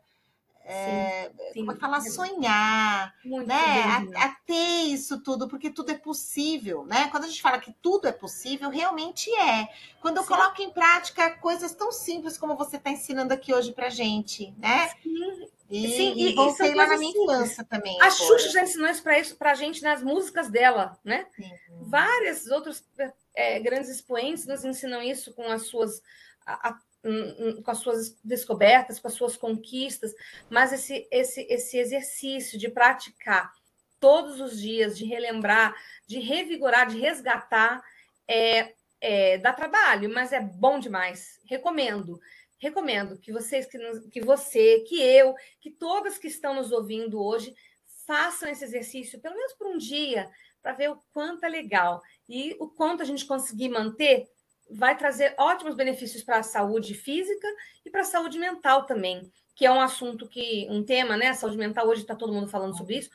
é, 0.65 1.31
como 1.55 1.73
é 1.73 1.77
falar, 1.77 2.01
sonhar, 2.03 3.15
Muito 3.25 3.49
né? 3.49 3.55
A, 4.15 4.27
a, 4.27 4.29
ter 4.47 4.85
isso 4.89 5.21
tudo, 5.21 5.49
porque 5.49 5.71
tudo 5.71 5.91
é 5.91 5.99
possível, 5.99 6.85
né? 6.85 7.09
Quando 7.09 7.25
a 7.25 7.27
gente 7.29 7.43
fala 7.43 7.59
que 7.59 7.73
tudo 7.83 8.07
é 8.07 8.13
possível, 8.13 8.71
realmente 8.71 9.31
é. 9.35 9.69
Quando 10.01 10.19
eu 10.19 10.23
Sim. 10.23 10.29
coloco 10.29 10.63
em 10.63 10.71
prática 10.71 11.31
coisas 11.39 11.75
tão 11.75 11.91
simples 11.91 12.39
como 12.39 12.57
você 12.57 12.77
está 12.77 12.91
ensinando 12.91 13.35
aqui 13.35 13.53
hoje 13.53 13.73
pra 13.73 13.89
gente, 13.89 14.55
né? 14.59 14.89
Sim. 15.03 15.49
E, 15.69 15.89
Sim, 15.89 16.13
e, 16.17 16.31
e 16.31 16.35
voltei 16.35 16.75
lá 16.75 16.87
na 16.87 16.99
minha 16.99 17.11
infância 17.11 17.65
também. 17.65 17.99
A 18.03 18.11
Xuxa 18.11 18.51
já 18.51 18.63
ensinou 18.63 18.91
isso 18.91 19.03
para 19.03 19.23
pra 19.39 19.55
gente 19.55 19.83
nas 19.83 20.03
músicas 20.03 20.51
dela, 20.51 20.99
né? 21.03 21.27
Sim. 21.35 21.51
Várias 21.81 22.47
outros 22.49 22.85
é, 23.35 23.59
grandes 23.59 23.89
expoentes 23.89 24.47
nos 24.47 24.65
ensinam 24.67 25.03
isso 25.03 25.33
com 25.33 25.45
as 25.51 25.67
suas 25.69 26.03
a, 26.45 26.69
a, 26.69 26.79
com 27.65 27.71
as 27.71 27.79
suas 27.79 28.17
descobertas, 28.23 28.99
com 28.99 29.09
as 29.09 29.15
suas 29.15 29.37
conquistas, 29.37 30.15
mas 30.49 30.73
esse, 30.73 31.07
esse, 31.11 31.43
esse 31.51 31.79
exercício 31.79 32.59
de 32.59 32.69
praticar 32.69 33.53
todos 33.99 34.41
os 34.41 34.61
dias, 34.61 34.97
de 34.97 35.05
relembrar, 35.05 35.75
de 36.07 36.19
revigorar, 36.19 36.89
de 36.89 36.99
resgatar, 36.99 37.83
é, 38.27 38.75
é, 39.01 39.39
dá 39.39 39.53
trabalho, 39.53 40.13
mas 40.13 40.33
é 40.33 40.41
bom 40.41 40.79
demais. 40.79 41.41
Recomendo. 41.45 42.21
Recomendo 42.59 43.19
que 43.19 43.33
vocês, 43.33 43.67
que, 43.67 43.79
que 44.11 44.21
você, 44.21 44.81
que 44.81 45.01
eu, 45.01 45.35
que 45.61 45.71
todas 45.71 46.19
que 46.19 46.29
estão 46.29 46.55
nos 46.55 46.71
ouvindo 46.71 47.21
hoje 47.21 47.55
façam 48.07 48.49
esse 48.49 48.65
exercício, 48.65 49.21
pelo 49.21 49.35
menos 49.35 49.53
por 49.55 49.67
um 49.67 49.79
dia, 49.79 50.31
para 50.63 50.73
ver 50.73 50.91
o 50.91 51.03
quanto 51.13 51.45
é 51.45 51.49
legal 51.49 52.01
e 52.29 52.57
o 52.61 52.69
quanto 52.69 53.03
a 53.03 53.05
gente 53.05 53.27
conseguir 53.27 53.69
manter 53.69 54.29
vai 54.73 54.97
trazer 54.97 55.35
ótimos 55.39 55.75
benefícios 55.75 56.23
para 56.23 56.39
a 56.39 56.43
saúde 56.43 56.95
física 56.95 57.47
e 57.85 57.91
para 57.91 58.01
a 58.01 58.05
saúde 58.05 58.39
mental 58.39 58.85
também, 58.87 59.31
que 59.55 59.67
é 59.67 59.71
um 59.71 59.81
assunto 59.81 60.29
que, 60.29 60.67
um 60.71 60.83
tema, 60.83 61.17
né? 61.17 61.29
A 61.29 61.35
saúde 61.35 61.59
mental, 61.59 61.87
hoje 61.87 62.03
está 62.03 62.15
todo 62.15 62.33
mundo 62.33 62.49
falando 62.49 62.77
sobre 62.77 62.99
isso. 62.99 63.11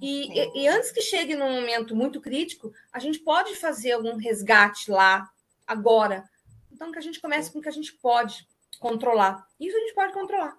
E, 0.00 0.32
e, 0.32 0.62
e, 0.62 0.68
antes 0.68 0.90
que 0.90 1.00
chegue 1.00 1.36
num 1.36 1.52
momento 1.52 1.94
muito 1.94 2.20
crítico, 2.20 2.72
a 2.92 2.98
gente 2.98 3.18
pode 3.20 3.54
fazer 3.56 3.92
algum 3.92 4.16
resgate 4.16 4.90
lá, 4.90 5.30
agora. 5.66 6.24
Então, 6.72 6.90
que 6.90 6.98
a 6.98 7.02
gente 7.02 7.20
comece 7.20 7.52
com 7.52 7.58
o 7.58 7.62
que 7.62 7.68
a 7.68 7.72
gente 7.72 7.92
pode 7.94 8.46
controlar. 8.80 9.46
Isso 9.60 9.76
a 9.76 9.80
gente 9.80 9.94
pode 9.94 10.12
controlar. 10.12 10.56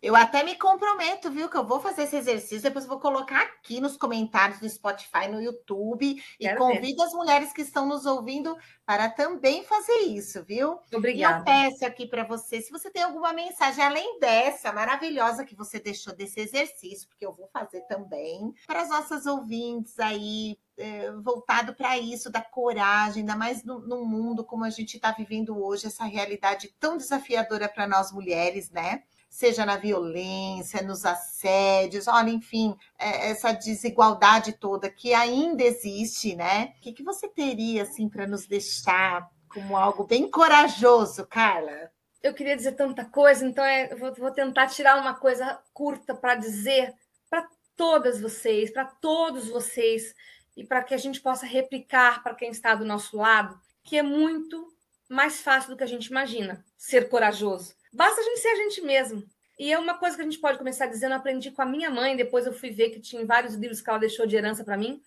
Eu 0.00 0.14
até 0.14 0.44
me 0.44 0.54
comprometo, 0.54 1.28
viu, 1.28 1.48
que 1.48 1.56
eu 1.56 1.66
vou 1.66 1.80
fazer 1.80 2.02
esse 2.02 2.16
exercício, 2.16 2.62
depois 2.62 2.86
vou 2.86 3.00
colocar 3.00 3.42
aqui 3.42 3.80
nos 3.80 3.96
comentários 3.96 4.60
do 4.60 4.68
Spotify, 4.68 5.26
no 5.28 5.42
YouTube, 5.42 6.22
Quero 6.38 6.54
e 6.54 6.56
convido 6.56 6.98
ver. 6.98 7.08
as 7.08 7.12
mulheres 7.12 7.52
que 7.52 7.62
estão 7.62 7.84
nos 7.84 8.06
ouvindo 8.06 8.56
para 8.86 9.10
também 9.10 9.64
fazer 9.64 9.98
isso, 10.02 10.44
viu? 10.44 10.78
Obrigada. 10.94 11.38
E 11.38 11.40
eu 11.40 11.44
peço 11.44 11.84
aqui 11.84 12.06
para 12.06 12.22
você, 12.22 12.60
se 12.60 12.70
você 12.70 12.90
tem 12.90 13.02
alguma 13.02 13.32
mensagem 13.32 13.82
além 13.82 14.20
dessa 14.20 14.72
maravilhosa 14.72 15.44
que 15.44 15.56
você 15.56 15.80
deixou 15.80 16.14
desse 16.14 16.40
exercício, 16.40 17.08
porque 17.08 17.26
eu 17.26 17.32
vou 17.32 17.48
fazer 17.48 17.80
também, 17.82 18.54
para 18.68 18.82
as 18.82 18.90
nossas 18.90 19.26
ouvintes 19.26 19.98
aí, 19.98 20.56
é, 20.76 21.10
voltado 21.10 21.74
para 21.74 21.98
isso, 21.98 22.30
da 22.30 22.40
coragem, 22.40 23.22
ainda 23.22 23.34
mais 23.34 23.64
no 23.64 24.04
mundo 24.06 24.44
como 24.44 24.62
a 24.64 24.70
gente 24.70 24.94
está 24.94 25.10
vivendo 25.10 25.60
hoje, 25.60 25.88
essa 25.88 26.04
realidade 26.04 26.72
tão 26.78 26.96
desafiadora 26.96 27.68
para 27.68 27.88
nós 27.88 28.12
mulheres, 28.12 28.70
né? 28.70 29.02
Seja 29.28 29.64
na 29.64 29.76
violência, 29.76 30.82
nos 30.82 31.04
assédios, 31.04 32.08
olha, 32.08 32.30
enfim, 32.30 32.76
é, 32.98 33.30
essa 33.30 33.52
desigualdade 33.52 34.52
toda 34.52 34.90
que 34.90 35.12
ainda 35.14 35.62
existe, 35.62 36.34
né? 36.34 36.74
O 36.76 36.80
que, 36.80 36.92
que 36.92 37.02
você 37.02 37.28
teria, 37.28 37.82
assim, 37.82 38.08
para 38.08 38.26
nos 38.26 38.46
deixar 38.46 39.28
como 39.48 39.76
algo 39.76 40.04
bem 40.04 40.30
corajoso, 40.30 41.26
Carla? 41.26 41.90
Eu 42.22 42.34
queria 42.34 42.56
dizer 42.56 42.72
tanta 42.72 43.04
coisa, 43.04 43.46
então 43.46 43.64
é, 43.64 43.94
vou, 43.94 44.12
vou 44.14 44.30
tentar 44.30 44.66
tirar 44.66 45.00
uma 45.00 45.14
coisa 45.14 45.60
curta 45.72 46.14
para 46.14 46.34
dizer 46.34 46.94
para 47.30 47.48
todas 47.76 48.20
vocês, 48.20 48.70
para 48.70 48.84
todos 48.84 49.48
vocês, 49.48 50.14
e 50.56 50.64
para 50.64 50.82
que 50.82 50.92
a 50.92 50.98
gente 50.98 51.20
possa 51.20 51.46
replicar 51.46 52.22
para 52.24 52.34
quem 52.34 52.50
está 52.50 52.74
do 52.74 52.84
nosso 52.84 53.16
lado, 53.16 53.58
que 53.84 53.96
é 53.96 54.02
muito 54.02 54.74
mais 55.08 55.40
fácil 55.40 55.70
do 55.70 55.76
que 55.76 55.84
a 55.84 55.88
gente 55.88 56.06
imagina 56.06 56.64
ser 56.76 57.08
corajoso. 57.08 57.74
Basta 57.98 58.20
a 58.20 58.24
gente 58.24 58.38
ser 58.38 58.48
a 58.50 58.54
gente 58.54 58.80
mesmo. 58.82 59.28
E 59.58 59.72
é 59.72 59.76
uma 59.76 59.98
coisa 59.98 60.14
que 60.14 60.22
a 60.22 60.24
gente 60.24 60.38
pode 60.38 60.56
começar 60.56 60.86
dizendo, 60.86 61.14
eu 61.14 61.16
aprendi 61.16 61.50
com 61.50 61.62
a 61.62 61.66
minha 61.66 61.90
mãe, 61.90 62.14
depois 62.14 62.46
eu 62.46 62.52
fui 62.52 62.70
ver 62.70 62.90
que 62.90 63.00
tinha 63.00 63.26
vários 63.26 63.54
livros 63.54 63.80
que 63.80 63.90
ela 63.90 63.98
deixou 63.98 64.24
de 64.24 64.36
herança 64.36 64.62
para 64.62 64.76
mim, 64.76 65.02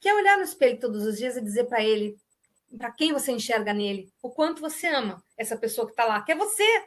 que 0.00 0.08
é 0.08 0.14
olhar 0.14 0.38
no 0.38 0.44
espelho 0.44 0.78
todos 0.78 1.04
os 1.04 1.18
dias 1.18 1.36
e 1.36 1.40
dizer 1.40 1.64
para 1.64 1.82
ele, 1.82 2.16
para 2.78 2.92
quem 2.92 3.12
você 3.12 3.32
enxerga 3.32 3.74
nele, 3.74 4.08
o 4.22 4.30
quanto 4.30 4.60
você 4.60 4.86
ama 4.86 5.20
essa 5.36 5.56
pessoa 5.56 5.84
que 5.84 5.94
está 5.94 6.04
lá, 6.04 6.22
que 6.22 6.30
é 6.30 6.36
você. 6.36 6.84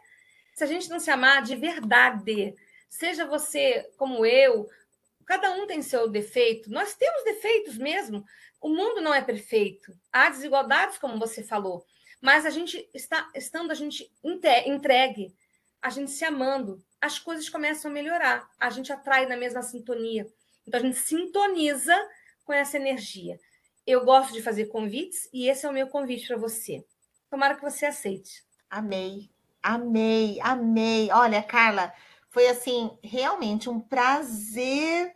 Se 0.56 0.64
a 0.64 0.68
gente 0.68 0.90
não 0.90 1.02
se 1.02 1.12
amar 1.12 1.42
de 1.42 1.58
verdade, 1.58 2.56
seja 2.90 3.26
você 3.26 3.92
como 3.98 4.26
eu, 4.26 4.70
cada 5.26 5.52
um 5.52 5.68
tem 5.68 5.82
seu 5.82 6.08
defeito, 6.08 6.72
nós 6.72 6.96
temos 6.96 7.26
defeitos 7.26 7.78
mesmo. 7.78 8.24
O 8.62 8.70
mundo 8.70 9.02
não 9.02 9.14
é 9.14 9.22
perfeito. 9.22 9.92
Há 10.14 10.30
desigualdades, 10.30 10.98
como 10.98 11.20
você 11.20 11.44
falou. 11.44 11.86
Mas 12.22 12.46
a 12.46 12.50
gente 12.50 12.88
está 12.94 13.30
estando 13.36 13.72
a 13.72 13.74
gente 13.74 14.10
entregue, 14.24 15.36
a 15.82 15.90
gente 15.90 16.12
se 16.12 16.24
amando, 16.24 16.84
as 17.00 17.18
coisas 17.18 17.50
começam 17.50 17.90
a 17.90 17.94
melhorar. 17.94 18.48
A 18.60 18.70
gente 18.70 18.94
atrai 18.94 19.26
na 19.26 19.36
mesma 19.36 19.64
sintonia. 19.64 20.32
Então 20.68 20.80
a 20.80 20.84
gente 20.84 20.98
sintoniza 20.98 21.96
com 22.44 22.54
essa 22.54 22.78
energia. 22.78 23.40
Eu 23.86 24.06
gosto 24.06 24.32
de 24.34 24.44
fazer 24.44 24.66
convites 24.68 25.28
e 25.34 25.50
esse 25.50 25.66
é 25.66 25.70
o 25.70 25.74
meu 25.74 25.88
convite 25.88 26.28
para 26.28 26.38
você. 26.38 26.86
Tomara 27.30 27.56
que 27.56 27.62
você 27.62 27.88
aceite. 27.88 28.44
Amei, 28.70 29.32
amei, 29.64 30.40
amei. 30.42 31.10
Olha, 31.12 31.42
Carla, 31.42 31.92
foi 32.30 32.48
assim, 32.48 32.92
realmente 33.04 33.70
um 33.70 33.80
prazerzão. 33.80 35.12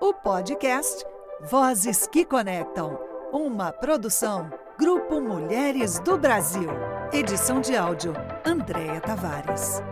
o 0.00 0.14
podcast 0.14 1.04
Vozes 1.42 2.06
que 2.06 2.24
Conectam 2.24 3.15
uma 3.36 3.70
produção 3.70 4.50
Grupo 4.78 5.20
Mulheres 5.20 5.98
do 6.00 6.16
Brasil. 6.16 6.70
Edição 7.12 7.60
de 7.60 7.76
áudio 7.76 8.14
Andréa 8.44 8.98
Tavares. 9.00 9.82